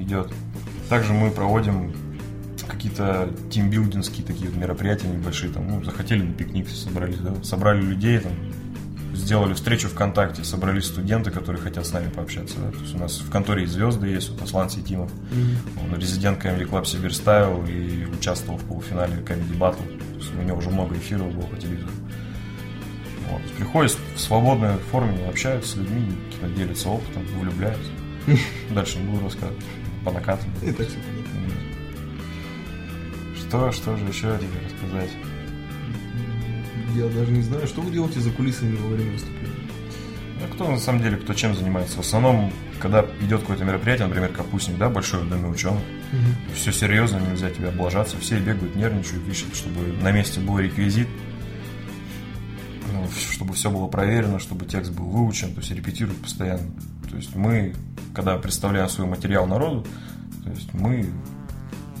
идет. 0.02 0.32
Также 0.88 1.12
мы 1.12 1.30
проводим 1.30 1.92
какие-то 2.68 3.30
тимбилдинские 3.50 4.26
такие 4.26 4.50
мероприятия 4.50 5.08
небольшие. 5.08 5.52
Там, 5.52 5.68
ну, 5.68 5.84
захотели 5.84 6.22
на 6.22 6.32
пикник, 6.32 6.68
собрались, 6.68 7.18
да? 7.18 7.34
Собрали 7.42 7.80
людей, 7.80 8.18
там, 8.18 8.32
сделали 9.16 9.54
встречу 9.54 9.88
ВКонтакте, 9.88 10.44
собрались 10.44 10.84
студенты, 10.84 11.30
которые 11.30 11.60
хотят 11.60 11.86
с 11.86 11.92
нами 11.92 12.10
пообщаться. 12.10 12.58
Да? 12.58 12.70
То 12.70 12.78
есть 12.78 12.94
у 12.94 12.98
нас 12.98 13.18
в 13.18 13.30
конторе 13.30 13.64
и 13.64 13.66
звезды 13.66 14.08
есть, 14.08 14.30
вот 14.30 14.42
Аслан 14.42 14.70
Сетимов, 14.70 15.10
он 15.80 15.98
резидент 15.98 16.44
Comedy 16.44 16.68
Club 16.68 16.84
Сибирь 16.84 17.12
ставил 17.12 17.64
и 17.66 18.04
участвовал 18.06 18.58
в 18.58 18.64
полуфинале 18.64 19.14
Comedy 19.16 19.58
Battle. 19.58 19.98
То 20.12 20.18
есть 20.18 20.34
у 20.34 20.42
него 20.42 20.58
уже 20.58 20.70
много 20.70 20.96
эфиров 20.96 21.32
было 21.34 21.46
по 21.46 21.56
телевизору. 21.56 21.90
Вот. 23.30 23.42
Приходят 23.56 23.96
в 24.14 24.20
свободной 24.20 24.76
форме, 24.90 25.26
общаются 25.26 25.72
с 25.72 25.76
людьми, 25.76 26.12
делятся 26.56 26.90
опытом, 26.90 27.24
влюбляются. 27.40 27.90
Дальше 28.70 28.98
не 28.98 29.10
буду 29.10 29.24
рассказывать. 29.24 29.64
По 30.06 30.12
накатам. 30.12 30.48
И 30.62 30.70
так 30.70 30.86
все 30.86 30.98
понятно. 30.98 31.40
Что, 33.36 33.72
что 33.72 33.96
же 33.96 34.04
еще 34.04 34.38
тебе 34.38 34.60
рассказать? 34.64 35.10
Я 36.94 37.08
даже 37.08 37.32
не 37.32 37.42
знаю, 37.42 37.66
что 37.66 37.80
вы 37.80 37.90
делаете 37.90 38.20
за 38.20 38.30
кулисами 38.30 38.76
во 38.76 38.88
время 38.88 39.10
выступления. 39.10 39.54
Ну, 40.40 40.54
кто 40.54 40.70
на 40.70 40.78
самом 40.78 41.02
деле, 41.02 41.16
кто 41.16 41.34
чем 41.34 41.56
занимается? 41.56 41.96
В 41.96 42.00
основном, 42.00 42.52
когда 42.78 43.04
идет 43.20 43.40
какое-то 43.40 43.64
мероприятие, 43.64 44.06
например, 44.06 44.28
капустник, 44.30 44.78
да, 44.78 44.88
большой 44.88 45.24
в 45.24 45.28
доме 45.28 45.48
ученых, 45.48 45.82
все 46.54 46.70
серьезно, 46.70 47.18
нельзя 47.18 47.50
тебя 47.50 47.70
облажаться, 47.70 48.16
все 48.18 48.38
бегают, 48.38 48.76
нервничают, 48.76 49.26
ищут, 49.28 49.56
чтобы 49.56 49.92
на 50.02 50.12
месте 50.12 50.38
был 50.38 50.60
реквизит, 50.60 51.08
чтобы 53.10 53.54
все 53.54 53.70
было 53.70 53.86
проверено, 53.86 54.38
чтобы 54.38 54.66
текст 54.66 54.92
был 54.92 55.06
выучен, 55.06 55.52
то 55.52 55.60
есть 55.60 55.70
репетируют 55.70 56.20
постоянно. 56.20 56.70
То 57.10 57.16
есть 57.16 57.34
мы, 57.34 57.74
когда 58.14 58.36
представляем 58.38 58.88
свой 58.88 59.06
материал 59.06 59.46
народу, 59.46 59.86
то 60.44 60.50
есть 60.50 60.72
мы 60.74 61.10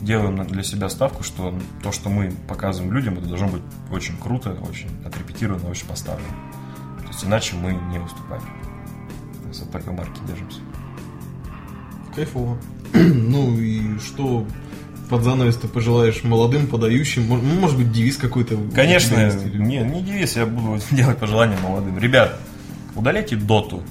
делаем 0.02 0.46
для 0.46 0.62
себя 0.62 0.88
ставку, 0.88 1.22
что 1.22 1.58
то, 1.82 1.92
что 1.92 2.08
мы 2.08 2.32
показываем 2.48 2.92
людям, 2.92 3.18
это 3.18 3.26
должно 3.26 3.48
быть 3.48 3.62
очень 3.90 4.16
круто, 4.18 4.56
очень 4.68 4.90
отрепетировано, 5.04 5.68
очень 5.68 5.86
поставлено. 5.86 6.28
То 7.00 7.08
есть 7.08 7.24
иначе 7.24 7.56
мы 7.56 7.72
не 7.90 7.98
выступаем. 7.98 8.42
То 9.42 9.48
есть 9.48 9.70
такой 9.70 9.92
марки 9.92 10.20
держимся. 10.26 10.60
Кайфово. 12.14 12.58
ну 12.92 13.58
и 13.58 13.98
что 13.98 14.46
под 15.08 15.22
занавес 15.22 15.56
ты 15.56 15.68
пожелаешь 15.68 16.22
молодым 16.24 16.66
подающим? 16.66 17.28
Ну, 17.28 17.36
Может 17.36 17.76
быть, 17.78 17.92
девиз 17.92 18.16
какой-то? 18.16 18.56
Конечно, 18.74 19.14
или- 19.14 19.56
не, 19.58 19.78
не 19.78 20.02
девиз, 20.02 20.36
я 20.36 20.46
буду 20.46 20.80
делать 20.90 21.18
пожелания 21.18 21.56
молодым. 21.62 21.98
Ребят, 21.98 22.38
удаляйте 22.94 23.36
доту. 23.36 23.82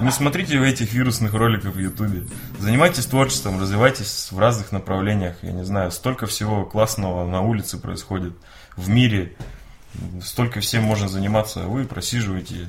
Не 0.00 0.10
смотрите 0.10 0.58
в 0.58 0.62
этих 0.62 0.92
вирусных 0.92 1.34
роликов 1.34 1.74
в 1.74 1.78
Ютубе. 1.78 2.24
Занимайтесь 2.58 3.06
творчеством, 3.06 3.60
развивайтесь 3.60 4.28
в 4.30 4.38
разных 4.38 4.72
направлениях. 4.72 5.36
Я 5.42 5.52
не 5.52 5.64
знаю, 5.64 5.90
столько 5.90 6.26
всего 6.26 6.64
классного 6.64 7.26
на 7.28 7.40
улице 7.40 7.78
происходит, 7.78 8.32
в 8.76 8.88
мире. 8.88 9.34
Столько 10.22 10.60
всем 10.60 10.84
можно 10.84 11.08
заниматься, 11.08 11.64
а 11.64 11.66
вы 11.66 11.84
просиживаете 11.84 12.68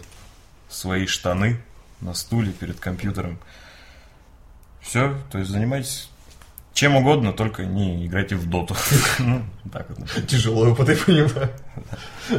свои 0.69 1.05
штаны 1.05 1.59
на 2.01 2.13
стуле 2.13 2.51
перед 2.51 2.79
компьютером. 2.79 3.39
Все, 4.81 5.15
то 5.31 5.37
есть 5.37 5.49
занимайтесь 5.49 6.09
чем 6.73 6.95
угодно, 6.95 7.33
только 7.33 7.63
не 7.65 8.05
играйте 8.05 8.35
в 8.35 8.49
доту. 8.49 8.75
Ну, 9.19 9.41
так 9.71 9.87
вот. 9.89 9.99
например. 9.99 10.27
Тяжелый 10.27 10.71
опыт, 10.71 10.89
я 10.89 10.95
понимаю. 10.95 11.49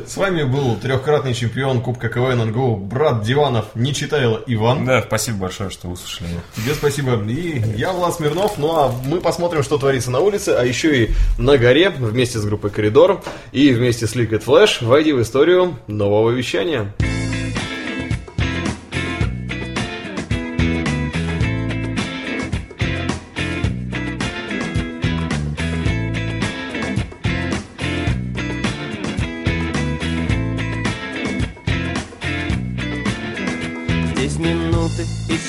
С 0.06 0.16
вами 0.16 0.42
был 0.42 0.76
трехкратный 0.76 1.34
чемпион 1.34 1.80
Кубка 1.80 2.08
КВН 2.08 2.48
НГУ, 2.48 2.76
брат 2.76 3.22
Диванов, 3.22 3.66
не 3.74 3.94
читайла 3.94 4.42
Иван. 4.46 4.84
Да, 4.84 5.02
спасибо 5.02 5.38
большое, 5.38 5.70
что 5.70 5.88
услышали 5.88 6.28
меня. 6.28 6.40
Тебе 6.56 6.74
спасибо. 6.74 7.22
И 7.30 7.60
я 7.76 7.92
Влад 7.92 8.14
Смирнов. 8.14 8.58
Ну 8.58 8.76
а 8.76 8.92
мы 9.04 9.20
посмотрим, 9.20 9.62
что 9.62 9.78
творится 9.78 10.10
на 10.10 10.20
улице, 10.20 10.50
а 10.50 10.64
еще 10.64 11.04
и 11.04 11.10
на 11.38 11.56
горе 11.56 11.90
вместе 11.90 12.38
с 12.38 12.44
группой 12.44 12.70
Коридор 12.70 13.22
и 13.52 13.72
вместе 13.72 14.06
с 14.06 14.14
Liquid 14.16 14.44
Flash 14.44 14.84
войди 14.84 15.12
в 15.12 15.22
историю 15.22 15.78
нового 15.86 16.30
вещания. 16.30 16.92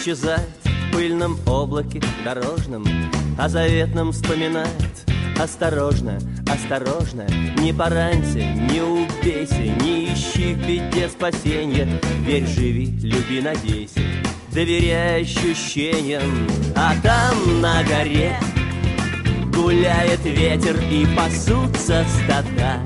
Минуты 0.06 0.12
исчезают 0.12 0.50
в 0.64 0.94
пыльном 0.94 1.38
облаке 1.48 2.02
дорожном, 2.24 2.86
О 3.38 3.50
заветном 3.50 4.12
вспоминает. 4.12 4.70
Осторожно, 5.38 6.18
осторожно, 6.48 7.28
не 7.58 7.74
поранься, 7.74 8.40
не 8.40 8.82
убейся, 8.82 9.62
Не 9.84 10.14
ищи 10.14 10.54
в 10.54 10.66
беде 10.66 11.10
спасенья, 11.10 11.88
верь, 12.22 12.48
живи, 12.48 12.86
люби, 13.02 13.42
надейся, 13.42 14.00
Доверяй 14.54 15.24
ощущениям, 15.24 16.48
а 16.76 16.94
там 17.04 17.62
на 17.62 17.84
горе 17.84 18.38
Гуляет 19.54 20.24
ветер 20.24 20.80
и 20.90 21.06
пасутся 21.16 22.06
стада. 22.24 22.80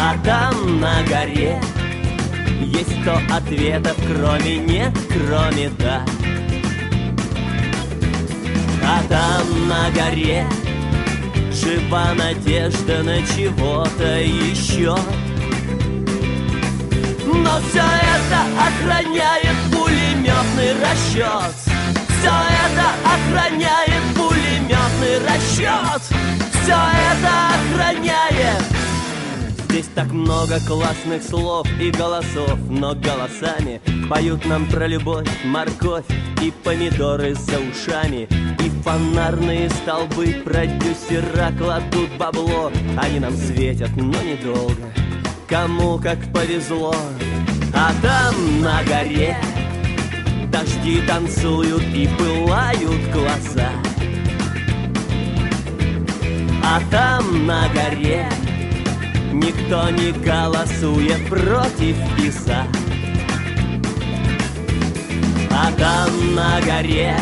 А 0.00 0.16
там 0.24 0.80
на 0.80 1.02
горе 1.02 1.60
есть 2.60 3.00
сто 3.02 3.18
ответов, 3.34 3.96
кроме 4.06 4.56
нет, 4.56 4.92
кроме 5.08 5.70
да. 5.70 6.04
А 8.84 9.02
там 9.08 9.68
на 9.68 9.90
горе 9.90 10.46
жива 11.52 12.14
надежда 12.14 13.02
на 13.02 13.18
чего-то 13.18 14.20
еще. 14.20 14.96
Но 17.26 17.60
все 17.68 17.84
это 17.84 18.40
охраняет 18.66 19.56
пулеметный 19.70 20.72
расчет. 20.80 21.54
Все 22.20 22.32
это 22.64 22.86
охраняет 23.04 24.02
пулеметный 24.16 25.18
расчет. 25.26 26.02
Все 26.62 26.74
это 26.74 27.32
охраняет 27.54 28.77
Здесь 29.68 29.90
так 29.94 30.10
много 30.12 30.58
классных 30.66 31.22
слов 31.22 31.66
и 31.78 31.90
голосов, 31.90 32.58
но 32.70 32.94
голосами 32.94 33.82
поют 34.08 34.46
нам 34.46 34.66
про 34.66 34.86
любовь, 34.86 35.28
морковь 35.44 36.06
и 36.42 36.50
помидоры 36.64 37.34
за 37.34 37.58
ушами. 37.60 38.26
И 38.64 38.70
фонарные 38.82 39.68
столбы 39.68 40.42
продюсера 40.42 41.52
кладут 41.58 42.10
бабло, 42.18 42.72
они 42.96 43.20
нам 43.20 43.36
светят, 43.36 43.90
но 43.94 44.20
недолго. 44.22 44.90
Кому 45.46 45.98
как 45.98 46.18
повезло, 46.32 46.94
а 47.74 47.92
там 48.00 48.62
на 48.62 48.82
горе 48.84 49.36
дожди 50.50 51.02
танцуют 51.06 51.84
и 51.94 52.08
пылают 52.16 53.12
глаза. 53.12 53.68
А 56.64 56.80
там 56.90 57.46
на 57.46 57.68
горе 57.68 58.26
Никто 59.32 59.90
не 59.90 60.12
голосует 60.12 61.28
против 61.28 61.96
и 62.18 62.30
за 62.30 62.66
А 65.50 65.72
там 65.78 66.34
на 66.34 66.60
горе 66.60 67.16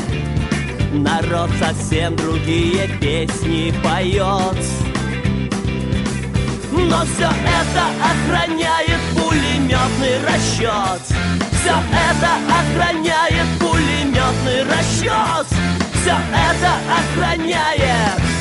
Народ 0.93 1.51
совсем 1.59 2.17
другие 2.17 2.89
песни 3.01 3.75
поет. 3.83 4.57
Но 6.73 7.05
все 7.05 7.25
это 7.25 7.85
охраняет 8.03 9.01
пулеметный 9.15 10.21
расчет 10.25 11.03
Все 11.53 11.75
это 12.11 12.31
охраняет 12.49 13.47
пулеметный 13.59 14.63
расчет 14.65 15.47
Все 15.95 16.17
это 16.33 16.73
охраняет 16.93 18.36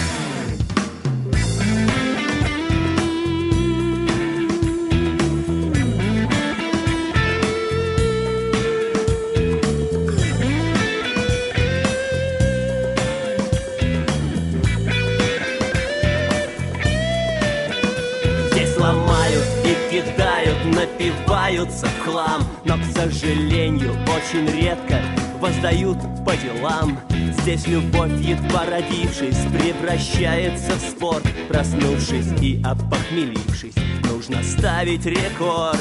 кидают, 19.96 20.66
напиваются 20.66 21.86
в 21.86 22.00
хлам. 22.04 22.44
Но, 22.66 22.78
к 22.78 22.84
сожалению, 22.94 23.94
очень 24.04 24.48
редко 24.48 25.00
воздают 25.40 25.98
по 26.26 26.36
делам. 26.36 27.00
Здесь 27.40 27.68
любовь, 27.68 28.12
едва 28.20 28.66
родившись, 28.66 29.38
превращается 29.54 30.74
в 30.74 30.80
спорт 30.80 31.24
Проснувшись 31.48 32.32
и 32.42 32.62
опохмелившись, 32.64 33.76
нужно 34.04 34.44
ставить 34.44 35.06
рекорд. 35.06 35.80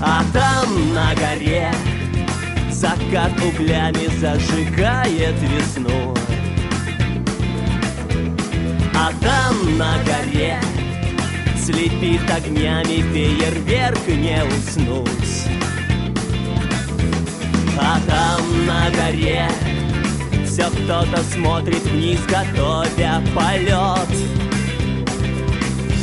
А 0.00 0.22
там 0.32 0.94
на 0.94 1.14
горе 1.14 1.72
закат 2.70 3.32
углями 3.42 4.06
зажигает 4.18 5.34
весну. 5.42 6.14
А 8.94 9.10
там 9.20 9.76
на 9.76 9.96
горе 10.04 10.60
слепит 11.64 12.30
огнями 12.30 13.02
фейерверк 13.12 14.06
не 14.08 14.42
уснуть. 14.44 15.48
А 17.78 17.98
там 18.06 18.66
на 18.66 18.90
горе 18.90 19.48
все 20.46 20.70
кто-то 20.70 21.22
смотрит 21.32 21.82
вниз, 21.86 22.20
готовя 22.28 23.22
полет 23.34 24.08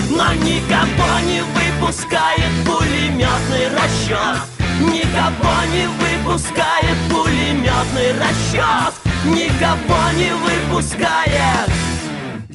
Но 0.09 0.33
никого 0.33 1.19
не 1.25 1.41
выпускает 1.41 2.51
пулеметный 2.65 3.69
расчет 3.69 4.41
Никого 4.81 5.63
не 5.71 5.87
выпускает 5.87 6.97
пулеметный 7.09 8.11
расчет 8.19 8.93
Никого 9.23 10.11
не 10.17 10.33
выпускает 10.33 11.90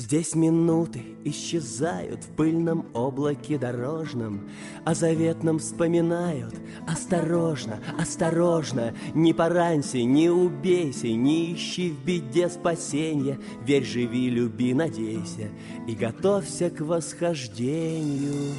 Здесь 0.07 0.37
минуты 0.37 1.03
исчезают 1.25 2.23
в 2.23 2.29
пыльном 2.37 2.87
облаке 2.95 3.59
дорожном, 3.59 4.49
О 4.85 4.95
заветном 4.95 5.59
вспоминают 5.59 6.55
осторожно, 6.87 7.81
осторожно, 7.99 8.95
Не 9.15 9.35
поранься, 9.35 10.01
не 10.05 10.31
убейся, 10.31 11.09
не 11.09 11.53
ищи 11.53 11.91
в 11.91 12.05
беде 12.05 12.49
спасенья, 12.49 13.37
Верь, 13.65 13.85
живи, 13.85 14.31
люби, 14.31 14.75
надейся 14.75 15.49
и 15.89 15.97
готовься 15.97 16.71
к 16.71 16.83
восхождению. 16.83 18.55